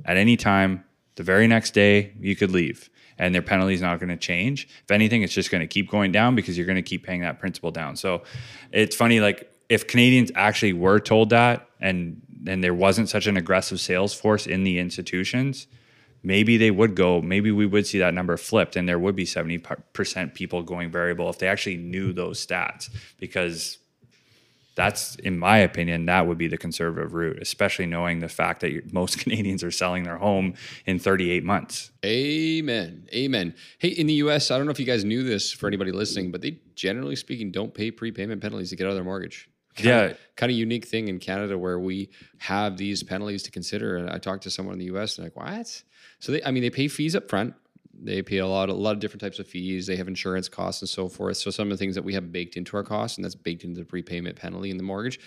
at 0.05 0.16
any 0.16 0.37
time. 0.37 0.85
The 1.18 1.24
very 1.24 1.48
next 1.48 1.74
day, 1.74 2.12
you 2.20 2.37
could 2.37 2.52
leave, 2.52 2.90
and 3.18 3.35
their 3.35 3.42
penalty 3.42 3.74
is 3.74 3.83
not 3.83 3.98
going 3.98 4.11
to 4.11 4.16
change. 4.16 4.68
If 4.85 4.92
anything, 4.92 5.22
it's 5.22 5.33
just 5.33 5.50
going 5.50 5.62
to 5.62 5.66
keep 5.66 5.90
going 5.90 6.12
down 6.12 6.37
because 6.37 6.57
you're 6.57 6.64
going 6.64 6.76
to 6.76 6.83
keep 6.83 7.04
paying 7.04 7.22
that 7.22 7.40
principal 7.40 7.72
down. 7.72 7.96
So 7.96 8.22
it's 8.70 8.94
funny, 8.94 9.18
like 9.18 9.52
if 9.68 9.88
Canadians 9.88 10.31
actually 10.37 10.74
were 10.74 11.00
told 11.00 11.31
that, 11.31 11.68
and 11.81 12.22
and 12.46 12.62
there 12.62 12.72
wasn't 12.72 13.09
such 13.09 13.26
an 13.26 13.37
aggressive 13.37 13.81
sales 13.81 14.14
force 14.14 14.46
in 14.46 14.62
the 14.62 14.78
institutions, 14.78 15.66
maybe 16.22 16.57
they 16.57 16.70
would 16.70 16.94
go. 16.94 17.20
Maybe 17.20 17.50
we 17.50 17.66
would 17.66 17.85
see 17.85 17.98
that 17.98 18.14
number 18.14 18.37
flipped, 18.37 18.76
and 18.76 18.88
there 18.88 19.00
would 19.00 19.16
be 19.16 19.26
seventy 19.26 19.59
percent 19.92 20.35
people 20.35 20.62
going 20.62 20.88
variable 20.92 21.28
if 21.31 21.38
they 21.40 21.48
actually 21.48 21.78
knew 21.78 22.12
those 22.12 22.46
stats 22.46 22.90
because 23.18 23.78
that's 24.79 25.17
in 25.17 25.37
my 25.37 25.59
opinion 25.59 26.07
that 26.07 26.29
would 26.29 26.38
be 26.38 26.47
the 26.47 26.57
conservative 26.57 27.12
route 27.12 27.37
especially 27.43 27.85
knowing 27.85 28.21
the 28.21 28.29
fact 28.29 28.61
that 28.61 28.93
most 28.93 29.19
canadians 29.23 29.64
are 29.64 29.73
selling 29.73 30.05
their 30.05 30.19
home 30.19 30.55
in 30.87 31.01
38 31.01 31.43
months. 31.43 31.91
Amen. 32.07 33.09
Amen. 33.12 33.55
Hey 33.79 33.88
in 33.88 34.07
the 34.07 34.14
us 34.14 34.53
i 34.53 34.57
don't 34.57 34.67
know 34.67 34.71
if 34.71 34.79
you 34.79 34.87
guys 34.87 35.05
knew 35.05 35.25
this 35.25 35.53
for 35.53 35.67
anybody 35.67 35.91
listening 35.91 36.31
but 36.31 36.43
they 36.43 36.61
generally 36.77 37.17
speaking 37.17 37.51
don't 37.51 37.75
pay 37.75 37.91
prepayment 37.91 38.41
penalties 38.41 38.71
to 38.71 38.77
get 38.77 38.85
out 38.85 38.91
of 38.91 38.95
their 38.95 39.05
mortgage. 39.05 39.51
Kind 39.75 39.88
yeah. 39.88 40.01
of, 40.03 40.19
kind 40.37 40.51
of 40.51 40.57
unique 40.57 40.87
thing 40.87 41.09
in 41.09 41.19
canada 41.19 41.59
where 41.59 41.81
we 41.81 42.11
have 42.38 42.77
these 42.77 43.03
penalties 43.03 43.43
to 43.43 43.51
consider. 43.51 43.97
And 43.97 44.09
i 44.09 44.19
talked 44.19 44.45
to 44.45 44.51
someone 44.51 44.75
in 44.75 44.79
the 44.79 44.97
us 44.97 45.19
and 45.19 45.27
like 45.27 45.37
what? 45.37 45.83
So 46.21 46.31
they 46.31 46.45
i 46.45 46.53
mean 46.53 46.62
they 46.62 46.71
pay 46.71 46.87
fees 46.87 47.17
up 47.17 47.29
front 47.29 47.55
they 48.03 48.23
pay 48.23 48.39
a 48.39 48.47
lot, 48.47 48.69
a 48.69 48.75
lot 48.75 48.93
of 48.93 49.01
different 49.01 49.21
types 49.21 49.39
of 49.39 49.47
fees. 49.47 49.87
They 49.87 49.97
have 49.97 50.09
insurance 50.09 50.49
costs 50.49 50.83
and 50.83 50.89
so 50.89 51.09
forth. 51.09 51.37
So 51.37 51.51
some 51.51 51.71
of 51.71 51.77
the 51.77 51.83
things 51.83 51.95
that 51.95 52.05
we 52.05 52.15
have 52.15 52.33
baked 52.33 52.57
into 52.57 52.77
our 52.77 52.85
costs, 52.85 53.19
and 53.19 53.25
that's 53.25 53.35
baked 53.35 53.65
into 53.65 53.81
the 53.81 53.87
prepayment 53.87 54.37
penalty 54.37 54.71
in 54.71 54.77
the 54.77 54.83
mortgage. 54.83 55.21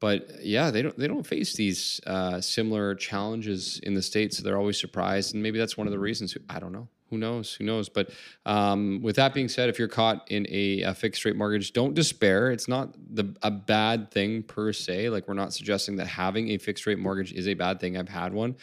But 0.00 0.42
yeah, 0.42 0.70
they 0.70 0.82
don't 0.82 0.98
they 0.98 1.08
don't 1.08 1.26
face 1.26 1.54
these 1.54 2.00
uh, 2.06 2.40
similar 2.40 2.94
challenges 2.94 3.80
in 3.82 3.94
the 3.94 4.02
states. 4.02 4.36
So 4.36 4.42
they're 4.42 4.58
always 4.58 4.78
surprised, 4.78 5.34
and 5.34 5.42
maybe 5.42 5.58
that's 5.58 5.76
one 5.76 5.86
of 5.86 5.92
the 5.92 5.98
reasons. 5.98 6.36
I 6.48 6.58
don't 6.58 6.72
know. 6.72 6.88
Who 7.10 7.18
knows? 7.18 7.54
Who 7.54 7.64
knows? 7.64 7.88
But 7.88 8.10
um, 8.46 9.00
with 9.02 9.16
that 9.16 9.34
being 9.34 9.48
said, 9.48 9.68
if 9.68 9.78
you're 9.78 9.88
caught 9.88 10.26
in 10.30 10.46
a, 10.48 10.82
a, 10.82 10.94
fixed 10.94 11.24
rate 11.24 11.36
mortgage, 11.36 11.72
don't 11.72 11.94
despair. 11.94 12.50
It's 12.50 12.66
not 12.66 12.94
the, 13.14 13.34
a 13.42 13.50
bad 13.50 14.10
thing 14.10 14.42
per 14.42 14.72
se. 14.72 15.10
Like 15.10 15.28
we're 15.28 15.34
not 15.34 15.52
suggesting 15.52 15.96
that 15.96 16.06
having 16.06 16.50
a 16.50 16.58
fixed 16.58 16.86
rate 16.86 16.98
mortgage 16.98 17.32
is 17.32 17.46
a 17.46 17.54
bad 17.54 17.78
thing. 17.78 17.96
I've 17.96 18.08
had 18.08 18.32
one 18.32 18.56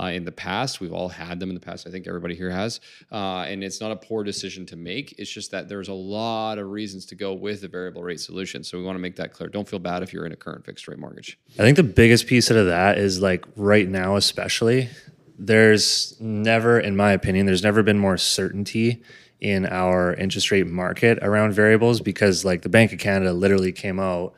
uh, 0.00 0.06
in 0.06 0.24
the 0.24 0.32
past. 0.32 0.80
We've 0.80 0.92
all 0.92 1.08
had 1.08 1.40
them 1.40 1.50
in 1.50 1.54
the 1.54 1.60
past. 1.60 1.86
I 1.86 1.90
think 1.90 2.06
everybody 2.06 2.34
here 2.34 2.50
has. 2.50 2.80
Uh, 3.10 3.44
and 3.48 3.64
it's 3.64 3.80
not 3.80 3.90
a 3.90 3.96
poor 3.96 4.22
decision 4.22 4.64
to 4.66 4.76
make. 4.76 5.14
It's 5.18 5.30
just 5.30 5.50
that 5.50 5.68
there's 5.68 5.88
a 5.88 5.94
lot 5.94 6.58
of 6.58 6.70
reasons 6.70 7.04
to 7.06 7.14
go 7.14 7.34
with 7.34 7.64
a 7.64 7.68
variable 7.68 8.02
rate 8.02 8.20
solution. 8.20 8.62
So 8.62 8.78
we 8.78 8.84
want 8.84 8.96
to 8.96 9.00
make 9.00 9.16
that 9.16 9.32
clear. 9.32 9.48
Don't 9.48 9.68
feel 9.68 9.80
bad 9.80 10.02
if 10.02 10.12
you're 10.12 10.24
in 10.26 10.32
a 10.32 10.36
current 10.36 10.64
fixed 10.64 10.86
rate 10.88 10.98
mortgage. 10.98 11.38
I 11.58 11.62
think 11.62 11.76
the 11.76 11.82
biggest 11.82 12.26
piece 12.26 12.50
out 12.50 12.56
of 12.56 12.66
that 12.66 12.98
is 12.98 13.20
like 13.20 13.44
right 13.56 13.88
now, 13.88 14.16
especially, 14.16 14.88
there's 15.38 16.16
never, 16.20 16.78
in 16.80 16.96
my 16.96 17.12
opinion, 17.12 17.46
there's 17.46 17.62
never 17.62 17.82
been 17.82 17.98
more 17.98 18.16
certainty 18.16 19.02
in 19.40 19.66
our 19.66 20.14
interest 20.14 20.50
rate 20.50 20.66
market 20.66 21.18
around 21.22 21.52
variables 21.52 22.00
because 22.00 22.44
like 22.44 22.62
the 22.62 22.68
Bank 22.68 22.92
of 22.92 22.98
Canada 22.98 23.32
literally 23.32 23.70
came 23.70 24.00
out 24.00 24.34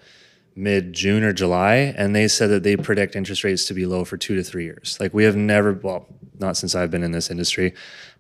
mid 0.54 0.92
June 0.92 1.22
or 1.22 1.32
July, 1.32 1.94
and 1.96 2.14
they 2.14 2.28
said 2.28 2.50
that 2.50 2.62
they 2.62 2.76
predict 2.76 3.16
interest 3.16 3.44
rates 3.44 3.64
to 3.66 3.74
be 3.74 3.86
low 3.86 4.04
for 4.04 4.16
two 4.16 4.36
to 4.36 4.42
three 4.42 4.64
years. 4.64 4.98
Like 5.00 5.14
we 5.14 5.24
have 5.24 5.36
never, 5.36 5.72
well, 5.72 6.06
not 6.38 6.56
since 6.56 6.74
I've 6.74 6.90
been 6.90 7.02
in 7.02 7.12
this 7.12 7.30
industry, 7.30 7.74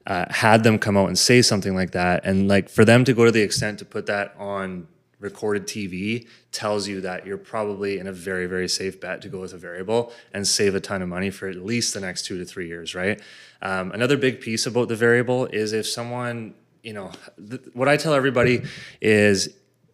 uh, 0.06 0.26
had 0.30 0.64
them 0.64 0.78
come 0.78 0.96
out 0.96 1.08
and 1.08 1.18
say 1.18 1.42
something 1.42 1.74
like 1.74 1.90
that. 1.92 2.24
And 2.24 2.48
like 2.48 2.70
for 2.70 2.84
them 2.84 3.04
to 3.04 3.12
go 3.12 3.24
to 3.24 3.30
the 3.30 3.42
extent 3.42 3.78
to 3.80 3.84
put 3.84 4.06
that 4.06 4.34
on 4.38 4.88
recorded 5.20 5.66
TV 5.66 6.26
tells 6.50 6.88
you 6.88 7.00
that 7.02 7.26
you're 7.26 7.38
probably 7.38 7.98
in 7.98 8.06
a 8.06 8.12
very, 8.12 8.46
very 8.46 8.68
safe 8.68 9.00
bet 9.00 9.22
to 9.22 9.28
go 9.28 9.40
with 9.40 9.52
a 9.52 9.58
variable 9.58 10.12
and 10.32 10.46
save 10.48 10.74
a 10.74 10.80
ton 10.80 11.02
of 11.02 11.08
money 11.08 11.30
for 11.30 11.48
at 11.48 11.56
least 11.56 11.94
the 11.94 12.00
next 12.00 12.24
two 12.24 12.38
to 12.38 12.44
three 12.44 12.66
years, 12.66 12.94
right? 12.94 13.20
Um, 13.62 13.92
another 13.92 14.16
big 14.16 14.40
piece 14.40 14.66
about 14.66 14.88
the 14.88 14.96
variable 14.96 15.46
is 15.46 15.72
if 15.72 15.86
someone 15.86 16.54
you 16.82 16.92
know, 16.92 17.10
th- 17.36 17.60
what 17.74 17.88
I 17.88 17.96
tell 17.96 18.14
everybody 18.14 18.62
is 19.00 19.50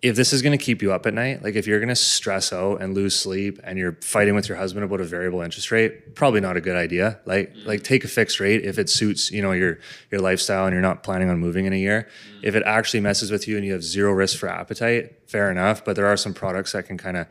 if 0.07 0.15
this 0.15 0.33
is 0.33 0.41
going 0.41 0.57
to 0.57 0.63
keep 0.63 0.83
you 0.83 0.93
up 0.93 1.05
at 1.07 1.15
night, 1.15 1.43
like 1.43 1.57
if 1.57 1.67
you're 1.67 1.81
going 1.81 1.89
to 1.89 1.97
stress 1.97 2.53
out 2.53 2.81
and 2.81 2.95
lose 2.95 3.19
sleep 3.19 3.59
and 3.65 3.79
you're 3.79 3.97
fighting 4.01 4.35
with 4.35 4.49
your 4.49 4.57
husband 4.57 4.85
about 4.85 5.01
a 5.01 5.05
variable 5.05 5.41
interest 5.41 5.71
rate, 5.73 6.15
probably 6.15 6.41
not 6.41 6.57
a 6.57 6.61
good 6.61 6.77
idea. 6.77 7.19
Like 7.27 7.53
mm-hmm. 7.53 7.69
like 7.69 7.83
take 7.83 8.05
a 8.05 8.09
fixed 8.09 8.39
rate 8.39 8.65
if 8.65 8.79
it 8.79 8.89
suits, 8.89 9.31
you 9.33 9.43
know, 9.43 9.53
your 9.53 9.79
your 10.11 10.21
lifestyle 10.21 10.67
and 10.67 10.73
you're 10.73 10.83
not 10.83 11.03
planning 11.03 11.29
on 11.29 11.39
moving 11.39 11.67
in 11.67 11.73
a 11.73 11.77
year. 11.77 12.09
Mm-hmm. 12.09 12.47
If 12.47 12.55
it 12.55 12.63
actually 12.65 13.01
messes 13.01 13.31
with 13.31 13.49
you 13.49 13.57
and 13.57 13.67
you 13.67 13.73
have 13.73 13.83
zero 13.83 14.13
risk 14.13 14.39
for 14.39 14.49
appetite, 14.49 15.29
fair 15.29 15.51
enough, 15.51 15.85
but 15.85 15.97
there 15.97 16.07
are 16.07 16.17
some 16.17 16.35
products 16.35 16.73
that 16.73 16.87
can 16.87 16.99
kind 16.99 17.17
of 17.17 17.27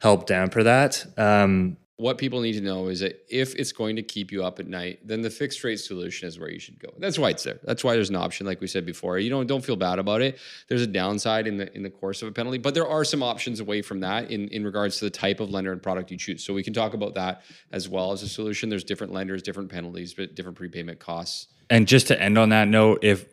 help 0.00 0.26
damper 0.26 0.62
that. 0.62 1.06
Um, 1.16 1.78
what 1.98 2.16
people 2.16 2.40
need 2.40 2.52
to 2.52 2.60
know 2.60 2.86
is 2.86 3.00
that 3.00 3.24
if 3.28 3.56
it's 3.56 3.72
going 3.72 3.96
to 3.96 4.04
keep 4.04 4.30
you 4.30 4.44
up 4.44 4.60
at 4.60 4.68
night, 4.68 5.00
then 5.04 5.20
the 5.20 5.28
fixed 5.28 5.64
rate 5.64 5.80
solution 5.80 6.28
is 6.28 6.38
where 6.38 6.48
you 6.48 6.60
should 6.60 6.78
go. 6.78 6.88
That's 6.98 7.18
why 7.18 7.30
it's 7.30 7.42
there. 7.42 7.58
That's 7.64 7.82
why 7.82 7.94
there's 7.94 8.08
an 8.08 8.14
option, 8.14 8.46
like 8.46 8.60
we 8.60 8.68
said 8.68 8.86
before. 8.86 9.18
You 9.18 9.28
don't 9.30 9.48
don't 9.48 9.64
feel 9.64 9.74
bad 9.74 9.98
about 9.98 10.22
it. 10.22 10.38
There's 10.68 10.80
a 10.80 10.86
downside 10.86 11.48
in 11.48 11.56
the 11.56 11.74
in 11.76 11.82
the 11.82 11.90
course 11.90 12.22
of 12.22 12.28
a 12.28 12.32
penalty, 12.32 12.58
but 12.58 12.72
there 12.72 12.86
are 12.86 13.04
some 13.04 13.20
options 13.20 13.58
away 13.58 13.82
from 13.82 13.98
that 14.00 14.30
in, 14.30 14.46
in 14.48 14.64
regards 14.64 15.00
to 15.00 15.06
the 15.06 15.10
type 15.10 15.40
of 15.40 15.50
lender 15.50 15.72
and 15.72 15.82
product 15.82 16.12
you 16.12 16.16
choose. 16.16 16.44
So 16.44 16.54
we 16.54 16.62
can 16.62 16.72
talk 16.72 16.94
about 16.94 17.16
that 17.16 17.42
as 17.72 17.88
well 17.88 18.12
as 18.12 18.22
a 18.22 18.28
solution. 18.28 18.68
There's 18.68 18.84
different 18.84 19.12
lenders, 19.12 19.42
different 19.42 19.68
penalties, 19.68 20.14
but 20.14 20.36
different 20.36 20.56
prepayment 20.56 21.00
costs. 21.00 21.48
And 21.68 21.88
just 21.88 22.06
to 22.06 22.22
end 22.22 22.38
on 22.38 22.50
that 22.50 22.68
note, 22.68 23.00
if 23.02 23.26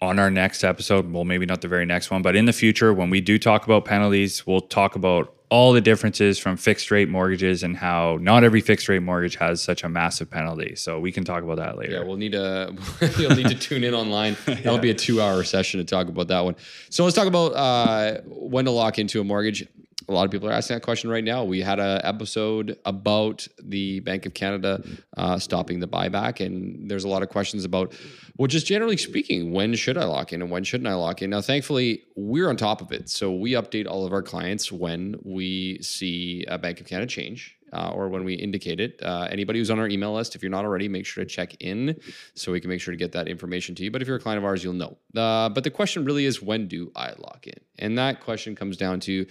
on 0.00 0.18
our 0.18 0.32
next 0.32 0.64
episode, 0.64 1.12
well, 1.12 1.24
maybe 1.24 1.46
not 1.46 1.60
the 1.60 1.68
very 1.68 1.86
next 1.86 2.10
one, 2.10 2.22
but 2.22 2.34
in 2.34 2.46
the 2.46 2.52
future, 2.52 2.92
when 2.92 3.08
we 3.08 3.20
do 3.20 3.38
talk 3.38 3.66
about 3.66 3.84
penalties, 3.84 4.46
we'll 4.46 4.60
talk 4.60 4.96
about 4.96 5.36
all 5.50 5.72
the 5.72 5.80
differences 5.80 6.38
from 6.38 6.56
fixed 6.56 6.92
rate 6.92 7.08
mortgages 7.08 7.64
and 7.64 7.76
how 7.76 8.18
not 8.20 8.44
every 8.44 8.60
fixed 8.60 8.88
rate 8.88 9.02
mortgage 9.02 9.34
has 9.34 9.60
such 9.60 9.82
a 9.82 9.88
massive 9.88 10.30
penalty. 10.30 10.76
So 10.76 11.00
we 11.00 11.10
can 11.10 11.24
talk 11.24 11.42
about 11.42 11.56
that 11.56 11.76
later. 11.76 11.94
Yeah, 11.94 12.04
we'll 12.04 12.16
need 12.16 12.32
to 12.32 12.74
you'll 13.18 13.34
need 13.34 13.48
to 13.48 13.56
tune 13.56 13.82
in 13.82 13.92
online. 13.92 14.36
That'll 14.46 14.78
be 14.78 14.90
a 14.90 14.94
two 14.94 15.20
hour 15.20 15.42
session 15.42 15.78
to 15.78 15.84
talk 15.84 16.06
about 16.06 16.28
that 16.28 16.40
one. 16.40 16.54
So 16.88 17.04
let's 17.04 17.16
talk 17.16 17.26
about 17.26 17.54
uh, 17.54 18.20
when 18.26 18.64
to 18.64 18.70
lock 18.70 18.98
into 19.00 19.20
a 19.20 19.24
mortgage 19.24 19.66
a 20.10 20.14
lot 20.14 20.24
of 20.24 20.30
people 20.30 20.48
are 20.48 20.52
asking 20.52 20.76
that 20.76 20.82
question 20.82 21.08
right 21.08 21.22
now. 21.22 21.44
We 21.44 21.60
had 21.60 21.78
an 21.78 22.00
episode 22.02 22.78
about 22.84 23.46
the 23.62 24.00
Bank 24.00 24.26
of 24.26 24.34
Canada 24.34 24.82
uh, 25.16 25.38
stopping 25.38 25.78
the 25.78 25.86
buyback, 25.86 26.44
and 26.44 26.90
there's 26.90 27.04
a 27.04 27.08
lot 27.08 27.22
of 27.22 27.28
questions 27.28 27.64
about, 27.64 27.94
well, 28.36 28.48
just 28.48 28.66
generally 28.66 28.96
speaking, 28.96 29.52
when 29.52 29.74
should 29.74 29.96
I 29.96 30.04
lock 30.04 30.32
in 30.32 30.42
and 30.42 30.50
when 30.50 30.64
shouldn't 30.64 30.88
I 30.88 30.94
lock 30.94 31.22
in? 31.22 31.30
Now, 31.30 31.40
thankfully, 31.40 32.02
we're 32.16 32.48
on 32.48 32.56
top 32.56 32.80
of 32.80 32.90
it, 32.90 33.08
so 33.08 33.32
we 33.32 33.52
update 33.52 33.86
all 33.86 34.04
of 34.04 34.12
our 34.12 34.22
clients 34.22 34.72
when 34.72 35.14
we 35.22 35.80
see 35.80 36.44
a 36.48 36.58
Bank 36.58 36.80
of 36.80 36.86
Canada 36.86 37.06
change. 37.06 37.56
Uh, 37.72 37.92
or 37.94 38.08
when 38.08 38.24
we 38.24 38.34
indicate 38.34 38.80
it. 38.80 39.00
Uh, 39.00 39.28
anybody 39.30 39.60
who's 39.60 39.70
on 39.70 39.78
our 39.78 39.86
email 39.86 40.12
list, 40.12 40.34
if 40.34 40.42
you're 40.42 40.50
not 40.50 40.64
already, 40.64 40.88
make 40.88 41.06
sure 41.06 41.22
to 41.22 41.30
check 41.30 41.54
in 41.60 41.96
so 42.34 42.50
we 42.50 42.60
can 42.60 42.68
make 42.68 42.80
sure 42.80 42.90
to 42.90 42.98
get 42.98 43.12
that 43.12 43.28
information 43.28 43.76
to 43.76 43.84
you. 43.84 43.92
But 43.92 44.02
if 44.02 44.08
you're 44.08 44.16
a 44.16 44.20
client 44.20 44.38
of 44.38 44.44
ours, 44.44 44.64
you'll 44.64 44.72
know. 44.72 44.98
Uh, 45.14 45.48
but 45.50 45.62
the 45.62 45.70
question 45.70 46.04
really 46.04 46.24
is, 46.24 46.42
when 46.42 46.66
do 46.66 46.90
I 46.96 47.12
lock 47.16 47.46
in? 47.46 47.60
And 47.78 47.96
that 47.96 48.22
question 48.22 48.56
comes 48.56 48.76
down 48.76 48.98
to 49.00 49.24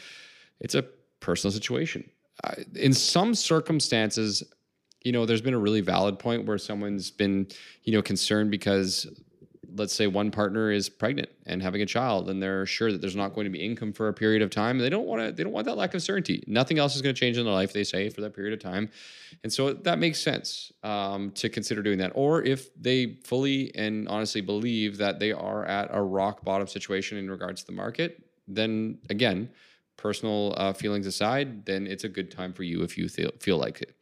it's 0.59 0.75
a 0.75 0.83
personal 1.19 1.51
situation. 1.51 2.09
In 2.75 2.93
some 2.93 3.35
circumstances, 3.35 4.43
you 5.03 5.11
know, 5.11 5.25
there's 5.25 5.41
been 5.41 5.53
a 5.53 5.59
really 5.59 5.81
valid 5.81 6.19
point 6.19 6.45
where 6.45 6.57
someone's 6.57 7.11
been, 7.11 7.47
you 7.83 7.93
know, 7.93 8.01
concerned 8.01 8.51
because 8.51 9.07
let's 9.75 9.93
say 9.93 10.07
one 10.07 10.31
partner 10.31 10.71
is 10.71 10.89
pregnant 10.89 11.29
and 11.45 11.61
having 11.61 11.81
a 11.81 11.85
child 11.85 12.29
and 12.29 12.41
they're 12.41 12.65
sure 12.65 12.91
that 12.91 13.01
there's 13.01 13.15
not 13.15 13.35
going 13.35 13.45
to 13.45 13.51
be 13.51 13.59
income 13.59 13.93
for 13.93 14.07
a 14.07 14.13
period 14.13 14.41
of 14.41 14.49
time. 14.49 14.77
And 14.77 14.81
they 14.81 14.89
don't 14.89 15.05
want 15.05 15.21
to 15.21 15.31
they 15.31 15.43
don't 15.43 15.53
want 15.53 15.65
that 15.67 15.77
lack 15.77 15.93
of 15.93 16.01
certainty. 16.01 16.43
Nothing 16.47 16.79
else 16.79 16.95
is 16.95 17.01
going 17.01 17.13
to 17.13 17.19
change 17.19 17.37
in 17.37 17.45
their 17.45 17.53
life 17.53 17.71
they 17.71 17.83
say 17.83 18.09
for 18.09 18.21
that 18.21 18.33
period 18.33 18.53
of 18.53 18.59
time. 18.59 18.89
And 19.43 19.53
so 19.53 19.73
that 19.73 19.99
makes 19.99 20.19
sense 20.19 20.71
um, 20.83 21.31
to 21.31 21.49
consider 21.49 21.83
doing 21.83 21.99
that. 21.99 22.11
Or 22.15 22.41
if 22.43 22.73
they 22.75 23.17
fully 23.25 23.73
and 23.75 24.07
honestly 24.07 24.41
believe 24.41 24.97
that 24.97 25.19
they 25.19 25.31
are 25.31 25.65
at 25.65 25.89
a 25.91 26.01
rock 26.01 26.43
bottom 26.43 26.67
situation 26.67 27.17
in 27.17 27.29
regards 27.29 27.61
to 27.61 27.67
the 27.67 27.73
market 27.73 28.23
then 28.49 28.97
again 29.09 29.49
personal 29.99 30.53
uh, 30.57 30.73
feelings 30.73 31.05
aside, 31.05 31.65
then 31.65 31.85
it's 31.85 32.03
a 32.03 32.09
good 32.09 32.31
time 32.31 32.53
for 32.53 32.63
you 32.63 32.81
if 32.81 32.97
you 32.97 33.09
feel, 33.09 33.31
feel 33.39 33.57
like 33.57 33.81
it. 33.81 33.95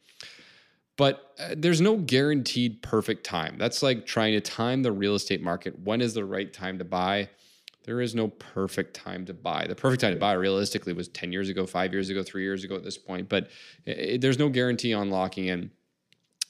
But 0.96 1.34
uh, 1.38 1.54
there's 1.56 1.80
no 1.80 1.96
guaranteed 1.96 2.82
perfect 2.82 3.24
time. 3.24 3.56
That's 3.58 3.82
like 3.82 4.06
trying 4.06 4.32
to 4.32 4.40
time 4.40 4.82
the 4.82 4.92
real 4.92 5.14
estate 5.14 5.42
market. 5.42 5.78
When 5.80 6.00
is 6.00 6.14
the 6.14 6.24
right 6.24 6.52
time 6.52 6.78
to 6.78 6.84
buy? 6.84 7.28
There 7.84 8.00
is 8.00 8.14
no 8.14 8.28
perfect 8.28 8.94
time 8.94 9.24
to 9.26 9.34
buy. 9.34 9.66
The 9.66 9.74
perfect 9.74 10.02
time 10.02 10.12
to 10.12 10.18
buy 10.18 10.32
realistically 10.32 10.92
was 10.92 11.08
10 11.08 11.32
years 11.32 11.48
ago, 11.48 11.66
five 11.66 11.92
years 11.92 12.10
ago, 12.10 12.22
three 12.22 12.42
years 12.42 12.64
ago 12.64 12.76
at 12.76 12.84
this 12.84 12.98
point. 12.98 13.28
But 13.28 13.50
it, 13.86 14.20
there's 14.20 14.38
no 14.38 14.48
guarantee 14.48 14.92
on 14.92 15.10
locking 15.10 15.46
in 15.46 15.70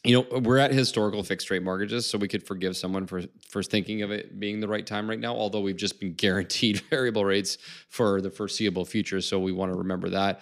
you 0.08 0.14
know 0.14 0.40
we're 0.40 0.58
at 0.58 0.72
historical 0.72 1.22
fixed 1.22 1.50
rate 1.50 1.62
mortgages 1.62 2.08
so 2.08 2.16
we 2.16 2.28
could 2.28 2.42
forgive 2.42 2.76
someone 2.76 3.06
for 3.06 3.22
for 3.48 3.62
thinking 3.62 4.02
of 4.02 4.10
it 4.10 4.40
being 4.40 4.58
the 4.58 4.68
right 4.68 4.86
time 4.86 5.08
right 5.08 5.20
now 5.20 5.34
although 5.34 5.60
we've 5.60 5.76
just 5.76 6.00
been 6.00 6.14
guaranteed 6.24 6.80
variable 6.90 7.24
rates 7.24 7.58
for 7.88 8.20
the 8.20 8.30
foreseeable 8.30 8.84
future 8.84 9.20
so 9.20 9.38
we 9.38 9.52
want 9.52 9.70
to 9.70 9.78
remember 9.78 10.08
that. 10.08 10.40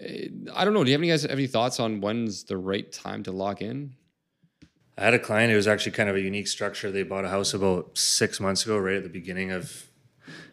Eh, 0.00 0.28
i 0.54 0.64
don't 0.64 0.74
know 0.74 0.84
do 0.84 0.90
you 0.90 0.94
have 0.94 1.00
any 1.00 1.08
guys 1.08 1.22
have 1.22 1.32
any 1.32 1.46
thoughts 1.48 1.80
on 1.80 2.00
when's 2.00 2.44
the 2.44 2.56
right 2.56 2.92
time 2.92 3.22
to 3.24 3.32
lock 3.32 3.60
in? 3.60 3.94
I 4.96 5.04
had 5.04 5.14
a 5.14 5.18
client 5.18 5.52
it 5.52 5.56
was 5.56 5.66
actually 5.66 5.92
kind 5.92 6.10
of 6.10 6.16
a 6.16 6.20
unique 6.20 6.46
structure. 6.46 6.90
They 6.90 7.04
bought 7.04 7.24
a 7.24 7.30
house 7.30 7.54
about 7.54 7.96
six 7.96 8.38
months 8.38 8.64
ago 8.64 8.78
right 8.78 8.96
at 8.96 9.02
the 9.02 9.08
beginning 9.08 9.50
of 9.50 9.86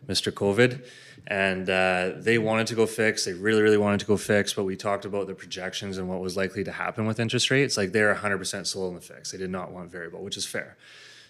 mr 0.08 0.32
covid 0.32 0.86
and 1.30 1.70
uh, 1.70 2.12
they 2.16 2.38
wanted 2.38 2.68
to 2.68 2.76
go 2.76 2.86
fix. 2.86 3.26
They 3.26 3.34
really, 3.34 3.62
really 3.62 3.78
wanted 3.78 4.00
to 4.00 4.06
go 4.06 4.16
fix, 4.16 4.54
but 4.54 4.64
we 4.64 4.78
talked 4.78 5.04
about 5.04 5.28
the 5.28 5.36
projections 5.36 5.98
and 5.98 6.08
what 6.08 6.22
was 6.22 6.38
likely 6.38 6.64
to 6.64 6.72
happen 6.72 7.06
with 7.06 7.20
interest 7.20 7.52
rates. 7.52 7.76
Like 7.76 7.92
they're 7.92 8.16
100% 8.16 8.66
sold 8.66 8.88
on 8.90 8.96
the 8.96 9.02
fix. 9.02 9.32
They 9.32 9.38
did 9.38 9.50
not 9.50 9.74
want 9.74 9.92
variable, 9.92 10.24
which 10.24 10.38
is 10.38 10.46
fair. 10.46 10.78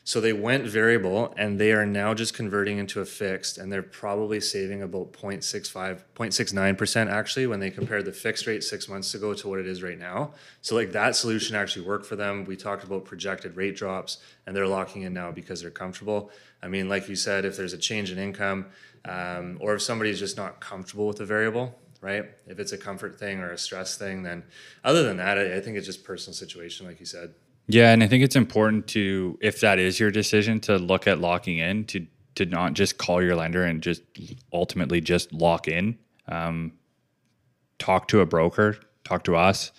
So 0.08 0.22
they 0.22 0.32
went 0.32 0.65
variable 0.65 1.34
and 1.36 1.60
they 1.60 1.74
are 1.74 1.86
now 1.86 2.13
just 2.13 2.34
converting 2.34 2.78
into 2.78 3.02
a 3.02 3.06
fixed 3.06 3.58
and 3.58 3.70
they're 3.70 3.84
probably 3.84 4.39
saving 4.39 4.82
about 4.82 5.12
0.65, 5.12 6.02
0.69% 6.15 7.12
actually 7.12 7.46
when 7.46 7.60
they 7.60 7.70
compared 7.70 8.06
the 8.06 8.13
fixed 8.13 8.48
rate 8.48 8.63
six 8.63 8.88
months 8.88 9.13
ago 9.13 9.34
to 9.34 9.50
what 9.50 9.60
it 9.60 9.67
is 9.67 9.84
right 9.84 10.00
now. 10.00 10.32
So 10.62 10.76
like 10.76 10.93
that 10.93 11.17
solution 11.17 11.58
actually 11.58 11.86
worked 11.86 12.06
for 12.06 12.15
them. 12.15 12.46
We 12.46 12.56
talked 12.56 12.86
about 12.86 13.04
projected 13.04 13.58
rate 13.58 13.76
drops 13.76 14.20
and 14.46 14.56
they're 14.56 14.65
locking 14.65 15.02
in 15.02 15.13
now 15.13 15.34
because 15.34 15.60
they're 15.60 15.72
comfortable. 15.72 16.32
I 16.63 16.70
mean, 16.70 16.88
like 16.88 17.10
you 17.10 17.17
said, 17.17 17.43
if 17.43 17.58
there's 17.58 17.74
a 17.74 17.78
change 17.78 18.10
in 18.10 18.17
income 18.17 18.67
um, 19.04 19.58
or 19.60 19.76
if 19.76 19.82
somebody's 19.82 20.20
just 20.20 20.38
not 20.38 20.62
comfortable 20.62 21.08
with 21.08 21.17
the 21.17 21.26
variable, 21.26 21.78
right? 22.00 22.30
If 22.48 22.60
it's 22.60 22.72
a 22.72 22.78
comfort 22.78 23.20
thing 23.20 23.41
or 23.41 23.52
a 23.52 23.58
stress 23.58 23.98
thing, 23.98 24.24
then 24.24 24.46
other 24.86 25.04
than 25.04 25.17
that, 25.17 25.38
I, 25.38 25.58
I 25.58 25.60
think 25.60 25.76
it's 25.76 25.86
just 25.86 26.06
personal 26.06 26.34
situation, 26.34 26.88
like 26.88 27.02
you 27.02 27.06
said. 27.06 27.34
Yeah, 27.68 27.92
and 27.92 28.02
I 28.02 28.08
think 28.08 28.24
it's 28.24 28.36
important 28.36 28.88
to, 28.90 29.38
if 29.42 29.60
that 29.60 29.78
is 29.78 30.00
your 30.00 30.10
decision, 30.10 30.60
to 30.62 30.78
look 30.78 31.06
at 31.06 31.20
locking 31.20 31.58
in 31.58 31.86
to 31.86 32.08
to 32.36 32.46
not 32.46 32.74
just 32.74 33.00
call 33.00 33.22
your 33.22 33.36
lender 33.36 33.64
and 33.64 33.82
just 33.82 34.04
ultimately 34.54 35.02
just 35.02 35.34
lock 35.34 35.68
in. 35.68 35.98
Um, 36.28 36.74
talk 37.80 38.08
to 38.10 38.22
a 38.22 38.28
broker, 38.28 38.78
talk 39.04 39.24
to 39.24 39.36
us. 39.36 39.72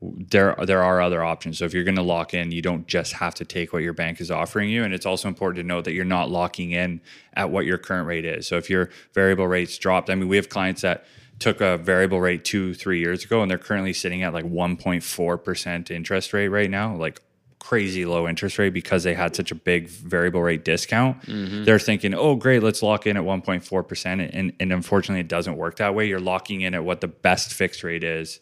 There, 0.00 0.54
there 0.64 0.82
are 0.82 1.00
other 1.00 1.22
options. 1.22 1.58
So 1.58 1.64
if 1.64 1.74
you're 1.74 1.84
going 1.84 1.96
to 1.96 2.02
lock 2.02 2.32
in, 2.32 2.52
you 2.52 2.62
don't 2.62 2.86
just 2.86 3.14
have 3.14 3.34
to 3.34 3.44
take 3.44 3.72
what 3.72 3.82
your 3.82 3.92
bank 3.92 4.20
is 4.20 4.30
offering 4.30 4.70
you. 4.70 4.84
And 4.84 4.94
it's 4.94 5.04
also 5.04 5.26
important 5.26 5.56
to 5.56 5.66
note 5.66 5.84
that 5.84 5.92
you're 5.92 6.04
not 6.04 6.30
locking 6.30 6.70
in 6.70 7.00
at 7.34 7.50
what 7.50 7.66
your 7.66 7.76
current 7.76 8.06
rate 8.06 8.24
is. 8.24 8.46
So 8.46 8.56
if 8.56 8.70
your 8.70 8.88
variable 9.12 9.48
rates 9.48 9.76
dropped, 9.76 10.08
I 10.10 10.14
mean, 10.14 10.28
we 10.28 10.36
have 10.36 10.48
clients 10.48 10.82
that 10.82 11.04
took 11.40 11.60
a 11.60 11.78
variable 11.78 12.20
rate 12.20 12.44
two, 12.44 12.74
three 12.74 13.00
years 13.00 13.24
ago, 13.24 13.42
and 13.42 13.50
they're 13.50 13.58
currently 13.58 13.92
sitting 13.92 14.22
at 14.22 14.32
like 14.32 14.44
1.4% 14.44 15.90
interest 15.90 16.32
rate 16.32 16.48
right 16.48 16.70
now, 16.70 16.94
like 16.94 17.20
crazy 17.58 18.04
low 18.04 18.28
interest 18.28 18.58
rate 18.58 18.70
because 18.70 19.04
they 19.04 19.14
had 19.14 19.34
such 19.34 19.50
a 19.50 19.54
big 19.54 19.88
variable 19.88 20.42
rate 20.42 20.64
discount. 20.64 21.20
Mm-hmm. 21.22 21.64
They're 21.64 21.78
thinking, 21.78 22.14
oh, 22.14 22.36
great, 22.36 22.62
let's 22.62 22.82
lock 22.82 23.06
in 23.06 23.16
at 23.16 23.22
1.4%. 23.22 24.30
And, 24.32 24.52
and 24.60 24.72
unfortunately, 24.72 25.20
it 25.20 25.28
doesn't 25.28 25.56
work 25.56 25.76
that 25.76 25.94
way. 25.94 26.06
You're 26.06 26.20
locking 26.20 26.60
in 26.60 26.74
at 26.74 26.84
what 26.84 27.00
the 27.00 27.08
best 27.08 27.52
fixed 27.52 27.82
rate 27.82 28.04
is 28.04 28.40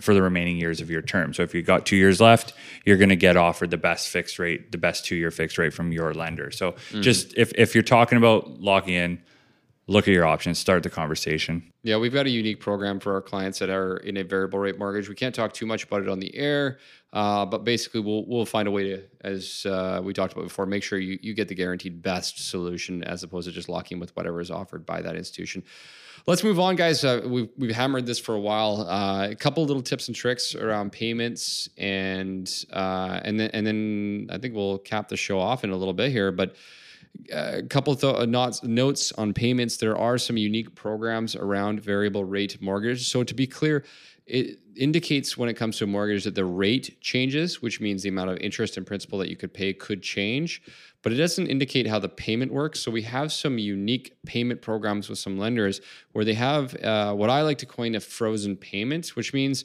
for 0.00 0.14
the 0.14 0.22
remaining 0.22 0.56
years 0.56 0.80
of 0.80 0.90
your 0.90 1.02
term. 1.02 1.34
So 1.34 1.42
if 1.42 1.54
you've 1.54 1.66
got 1.66 1.86
two 1.86 1.96
years 1.96 2.20
left, 2.20 2.54
you're 2.84 2.96
going 2.96 3.10
to 3.10 3.16
get 3.16 3.36
offered 3.36 3.70
the 3.70 3.76
best 3.76 4.08
fixed 4.08 4.38
rate, 4.38 4.72
the 4.72 4.78
best 4.78 5.04
two 5.04 5.16
year 5.16 5.30
fixed 5.30 5.58
rate 5.58 5.74
from 5.74 5.92
your 5.92 6.14
lender. 6.14 6.50
So 6.50 6.72
mm-hmm. 6.72 7.02
just 7.02 7.34
if, 7.36 7.52
if 7.56 7.74
you're 7.74 7.82
talking 7.82 8.16
about 8.18 8.60
locking 8.60 8.94
in, 8.94 9.22
look 9.90 10.06
at 10.06 10.14
your 10.14 10.24
options, 10.24 10.56
start 10.56 10.84
the 10.84 10.88
conversation. 10.88 11.72
Yeah, 11.82 11.96
we've 11.96 12.12
got 12.12 12.26
a 12.26 12.30
unique 12.30 12.60
program 12.60 13.00
for 13.00 13.12
our 13.12 13.20
clients 13.20 13.58
that 13.58 13.70
are 13.70 13.96
in 13.98 14.16
a 14.18 14.22
variable 14.22 14.60
rate 14.60 14.78
mortgage. 14.78 15.08
We 15.08 15.16
can't 15.16 15.34
talk 15.34 15.52
too 15.52 15.66
much 15.66 15.82
about 15.84 16.02
it 16.02 16.08
on 16.08 16.20
the 16.20 16.32
air, 16.36 16.78
uh, 17.12 17.44
but 17.44 17.64
basically, 17.64 18.00
we'll 18.00 18.24
we'll 18.26 18.46
find 18.46 18.68
a 18.68 18.70
way 18.70 18.84
to, 18.84 19.02
as 19.22 19.66
uh, 19.66 20.00
we 20.02 20.12
talked 20.12 20.32
about 20.32 20.44
before, 20.44 20.64
make 20.64 20.84
sure 20.84 21.00
you 21.00 21.18
you 21.20 21.34
get 21.34 21.48
the 21.48 21.56
guaranteed 21.56 22.02
best 22.02 22.48
solution 22.48 23.02
as 23.02 23.24
opposed 23.24 23.48
to 23.48 23.52
just 23.52 23.68
locking 23.68 23.98
with 23.98 24.14
whatever 24.16 24.40
is 24.40 24.50
offered 24.50 24.86
by 24.86 25.02
that 25.02 25.16
institution. 25.16 25.64
Let's 26.26 26.44
move 26.44 26.60
on, 26.60 26.76
guys. 26.76 27.02
Uh, 27.02 27.22
we've 27.26 27.48
we've 27.56 27.74
hammered 27.74 28.06
this 28.06 28.20
for 28.20 28.36
a 28.36 28.40
while. 28.40 28.86
Uh, 28.88 29.30
a 29.30 29.34
couple 29.34 29.64
little 29.64 29.82
tips 29.82 30.06
and 30.06 30.16
tricks 30.16 30.54
around 30.54 30.92
payments, 30.92 31.68
and 31.78 32.48
uh, 32.72 33.20
and 33.24 33.40
then 33.40 33.50
and 33.52 33.66
then 33.66 34.28
I 34.30 34.38
think 34.38 34.54
we'll 34.54 34.78
cap 34.78 35.08
the 35.08 35.16
show 35.16 35.40
off 35.40 35.64
in 35.64 35.70
a 35.70 35.76
little 35.76 35.94
bit 35.94 36.12
here, 36.12 36.30
but 36.30 36.54
a 37.32 37.62
couple 37.62 37.92
of 37.92 38.00
th- 38.00 38.14
uh, 38.14 38.26
notes, 38.26 38.62
notes 38.62 39.12
on 39.12 39.32
payments. 39.32 39.76
There 39.76 39.96
are 39.96 40.18
some 40.18 40.36
unique 40.36 40.74
programs 40.74 41.36
around 41.36 41.80
variable 41.80 42.24
rate 42.24 42.60
mortgage. 42.60 43.08
So 43.08 43.22
to 43.24 43.34
be 43.34 43.46
clear, 43.46 43.84
it 44.26 44.60
indicates 44.76 45.36
when 45.36 45.48
it 45.48 45.54
comes 45.54 45.78
to 45.78 45.84
a 45.84 45.86
mortgage 45.86 46.24
that 46.24 46.34
the 46.36 46.44
rate 46.44 47.00
changes, 47.00 47.60
which 47.60 47.80
means 47.80 48.02
the 48.02 48.08
amount 48.08 48.30
of 48.30 48.38
interest 48.38 48.76
and 48.76 48.86
principal 48.86 49.18
that 49.18 49.28
you 49.28 49.36
could 49.36 49.52
pay 49.52 49.72
could 49.72 50.02
change, 50.02 50.62
but 51.02 51.12
it 51.12 51.16
doesn't 51.16 51.48
indicate 51.48 51.86
how 51.86 51.98
the 51.98 52.08
payment 52.08 52.52
works. 52.52 52.80
So 52.80 52.90
we 52.90 53.02
have 53.02 53.32
some 53.32 53.58
unique 53.58 54.16
payment 54.24 54.62
programs 54.62 55.08
with 55.08 55.18
some 55.18 55.36
lenders 55.36 55.80
where 56.12 56.24
they 56.24 56.34
have 56.34 56.74
uh, 56.76 57.12
what 57.14 57.28
I 57.28 57.42
like 57.42 57.58
to 57.58 57.66
coin 57.66 57.94
a 57.96 58.00
frozen 58.00 58.56
payment, 58.56 59.08
which 59.16 59.32
means 59.34 59.64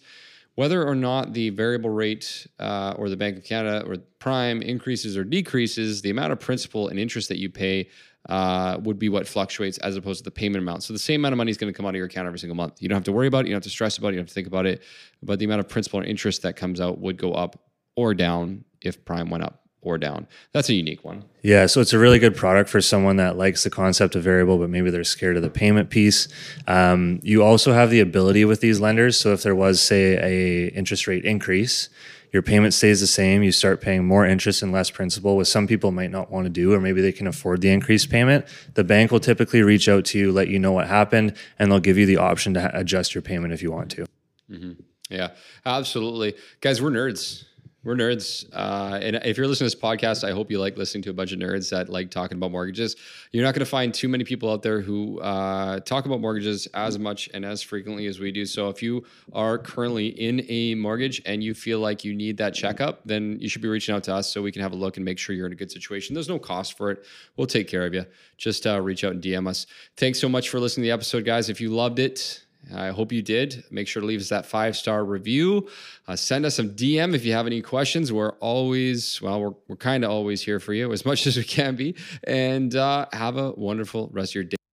whether 0.56 0.88
or 0.88 0.96
not 0.96 1.34
the 1.34 1.50
variable 1.50 1.90
rate 1.90 2.48
uh, 2.60 2.96
or 2.98 3.10
the 3.10 3.18
Bank 3.18 3.38
of 3.38 3.44
Canada 3.44 3.86
or 3.86 3.98
prime 4.20 4.62
increases 4.62 5.18
or 5.18 5.24
decreases, 5.24 6.02
the 6.02 6.10
amount 6.10 6.32
of 6.32 6.40
principal 6.40 6.88
and 6.88 6.98
interest 6.98 7.30
that 7.30 7.38
you 7.38 7.50
pay 7.50 7.90
uh, 8.30 8.80
would 8.82 8.98
be 8.98 9.10
what 9.10 9.28
fluctuates 9.28 9.78
as 9.80 9.96
opposed 9.96 10.20
to 10.20 10.24
the 10.24 10.32
payment 10.32 10.62
amount. 10.62 10.84
So 10.84 10.94
the 10.94 11.00
same 11.00 11.22
amount 11.22 11.34
of 11.34 11.38
money 11.38 11.52
is 11.52 11.58
going 11.58 11.72
to 11.72 11.78
come 11.78 11.86
out 11.86 11.90
of 11.90 11.96
your 11.96 12.08
account 12.08 12.26
every 12.26 12.40
single 12.40 12.56
month. 12.56 12.82
You 12.82 12.90
don't 12.90 12.96
have 12.96 13.04
to 13.04 13.12
worry 13.12 13.28
about 13.28 13.46
it. 13.46 13.50
You 13.50 13.54
don't 13.54 13.58
have 13.58 13.64
to 13.64 13.70
stress 13.70 13.98
about 13.98 14.10
it. 14.10 14.12
You 14.14 14.18
don't 14.18 14.24
have 14.24 14.30
to 14.30 14.34
think 14.34 14.48
about 14.48 14.66
it. 14.66 14.82
But 15.22 15.40
the 15.40 15.46
amount 15.46 15.60
of 15.60 15.70
principal 15.70 16.00
and 16.00 16.10
interest 16.10 16.42
that 16.42 16.56
comes 16.56 16.82
out 16.82 17.00
would 17.00 17.18
go 17.18 17.34
up 17.34 17.60
or 17.96 18.14
down 18.14 18.66
if 18.82 19.04
prime 19.06 19.30
went 19.30 19.44
up 19.44 19.65
or 19.86 19.98
down. 19.98 20.28
That's 20.52 20.70
a 20.70 20.74
unique 20.74 21.04
one. 21.06 21.24
Yeah, 21.42 21.68
so 21.68 21.80
it's 21.80 21.94
a 21.94 22.00
really 22.00 22.20
good 22.20 22.36
product 22.36 22.70
for 22.70 22.82
someone 22.82 23.18
that 23.18 23.38
likes 23.38 23.64
the 23.64 23.70
concept 23.70 24.16
of 24.16 24.24
variable, 24.24 24.58
but 24.58 24.70
maybe 24.70 24.90
they're 24.90 25.04
scared 25.04 25.38
of 25.38 25.44
the 25.44 25.50
payment 25.50 25.90
piece. 25.90 26.28
Um, 26.68 27.20
you 27.24 27.44
also 27.44 27.72
have 27.74 27.90
the 27.90 28.00
ability 28.00 28.46
with 28.46 28.62
these 28.62 28.80
lenders. 28.80 29.18
So 29.18 29.32
if 29.34 29.44
there 29.44 29.56
was, 29.56 29.80
say, 29.80 30.18
a 30.18 30.68
interest 30.70 31.08
rate 31.08 31.24
increase, 31.24 31.90
your 32.34 32.42
payment 32.42 32.74
stays 32.74 33.00
the 33.00 33.08
same. 33.08 33.44
You 33.44 33.54
start 33.54 33.80
paying 33.80 34.06
more 34.06 34.26
interest 34.26 34.62
and 34.62 34.72
less 34.72 34.90
principal, 34.90 35.38
which 35.38 35.48
some 35.48 35.68
people 35.68 35.92
might 35.92 36.12
not 36.12 36.32
want 36.32 36.46
to 36.46 36.50
do, 36.50 36.74
or 36.74 36.82
maybe 36.82 37.02
they 37.02 37.14
can 37.14 37.28
afford 37.28 37.62
the 37.62 37.70
increased 37.70 38.10
payment. 38.10 38.46
The 38.74 38.84
bank 38.84 39.12
will 39.12 39.22
typically 39.22 39.62
reach 39.62 39.88
out 39.88 40.04
to 40.06 40.20
you, 40.20 40.34
let 40.34 40.50
you 40.50 40.60
know 40.60 40.74
what 40.74 40.88
happened, 40.88 41.38
and 41.58 41.72
they'll 41.72 41.80
give 41.80 41.98
you 41.98 42.06
the 42.06 42.18
option 42.18 42.54
to 42.56 42.78
adjust 42.78 43.16
your 43.16 43.22
payment 43.22 43.54
if 43.54 43.62
you 43.62 43.72
want 43.72 43.92
to. 43.92 44.06
Mm-hmm. 44.52 44.74
Yeah, 45.10 45.30
absolutely. 45.66 46.36
Guys, 46.60 46.82
we're 46.82 46.90
nerds. 46.90 47.46
We're 47.86 47.94
nerds. 47.94 48.50
Uh, 48.52 48.98
and 49.00 49.18
if 49.18 49.38
you're 49.38 49.48
listening 49.48 49.70
to 49.70 49.76
this 49.76 49.82
podcast, 49.82 50.28
I 50.28 50.32
hope 50.32 50.50
you 50.50 50.60
like 50.60 50.76
listening 50.76 51.04
to 51.04 51.12
a 51.12 51.14
bunch 51.14 51.32
of 51.32 51.38
nerds 51.38 51.70
that 51.70 51.88
like 51.88 52.10
talking 52.10 52.36
about 52.36 52.50
mortgages. 52.50 52.96
You're 53.32 53.44
not 53.44 53.54
going 53.54 53.60
to 53.60 53.68
find 53.68 53.94
too 53.94 54.10
many 54.10 54.24
people 54.24 54.52
out 54.52 54.64
there 54.64 54.82
who 54.82 55.20
uh, 55.20 55.82
talk 55.82 56.08
about 56.08 56.20
mortgages 56.20 56.68
as 56.74 56.98
much 56.98 57.30
and 57.36 57.46
as 57.46 57.62
frequently 57.62 58.08
as 58.08 58.20
we 58.20 58.32
do. 58.32 58.48
So 58.48 58.70
if 58.70 58.82
you 58.82 59.06
are 59.34 59.60
currently 59.60 60.08
in 60.08 60.44
a 60.50 60.74
mortgage 60.74 61.22
and 61.28 61.44
you 61.44 61.54
feel 61.54 61.80
like 61.80 62.04
you 62.04 62.16
need 62.16 62.38
that 62.38 62.56
checkup, 62.56 63.02
then 63.06 63.38
you 63.40 63.48
should 63.48 63.62
be 63.62 63.68
reaching 63.68 63.94
out 63.94 64.04
to 64.06 64.16
us 64.16 64.34
so 64.34 64.42
we 64.42 64.52
can 64.52 64.64
have 64.64 64.74
a 64.74 64.76
look 64.76 64.98
and 64.98 65.06
make 65.06 65.20
sure 65.20 65.36
you're 65.36 65.46
in 65.46 65.54
a 65.54 65.56
good 65.56 65.72
situation. 65.72 66.16
There's 66.16 66.28
no 66.28 66.40
cost 66.40 66.76
for 66.76 66.90
it. 66.90 67.06
We'll 67.38 67.46
take 67.46 67.68
care 67.68 67.86
of 67.86 67.94
you. 67.94 68.08
Just 68.38 68.66
uh, 68.66 68.82
reach 68.82 69.04
out 69.04 69.12
and 69.12 69.22
DM 69.22 69.48
us. 69.48 69.68
Thanks 69.96 70.20
so 70.20 70.28
much 70.28 70.50
for 70.50 70.60
listening 70.60 70.86
to 70.86 70.88
the 70.88 70.94
episode, 70.94 71.24
guys. 71.24 71.50
If 71.50 71.62
you 71.62 71.70
loved 71.70 72.00
it, 72.00 72.45
I 72.74 72.90
hope 72.90 73.12
you 73.12 73.22
did. 73.22 73.64
Make 73.70 73.88
sure 73.88 74.02
to 74.02 74.08
leave 74.08 74.20
us 74.20 74.30
that 74.30 74.46
five 74.46 74.76
star 74.76 75.04
review. 75.04 75.70
Uh, 76.08 76.16
send 76.16 76.46
us 76.46 76.56
some 76.56 76.72
DM 76.72 77.14
if 77.14 77.26
you 77.26 77.34
have 77.34 77.48
any 77.48 77.62
questions. 77.62 78.12
We're 78.12 78.34
always, 78.34 79.22
well, 79.22 79.40
we're, 79.40 79.54
we're 79.68 79.76
kind 79.76 80.04
of 80.04 80.12
always 80.12 80.42
here 80.42 80.60
for 80.60 80.74
you 80.74 80.92
as 80.92 81.06
much 81.06 81.28
as 81.28 81.38
we 81.38 81.44
can 81.44 81.76
be. 81.76 81.96
And 82.24 82.76
uh, 82.76 83.08
have 83.14 83.38
a 83.38 83.52
wonderful 83.52 84.10
rest 84.14 84.32
of 84.32 84.36
your 84.36 84.44
day. 84.46 84.58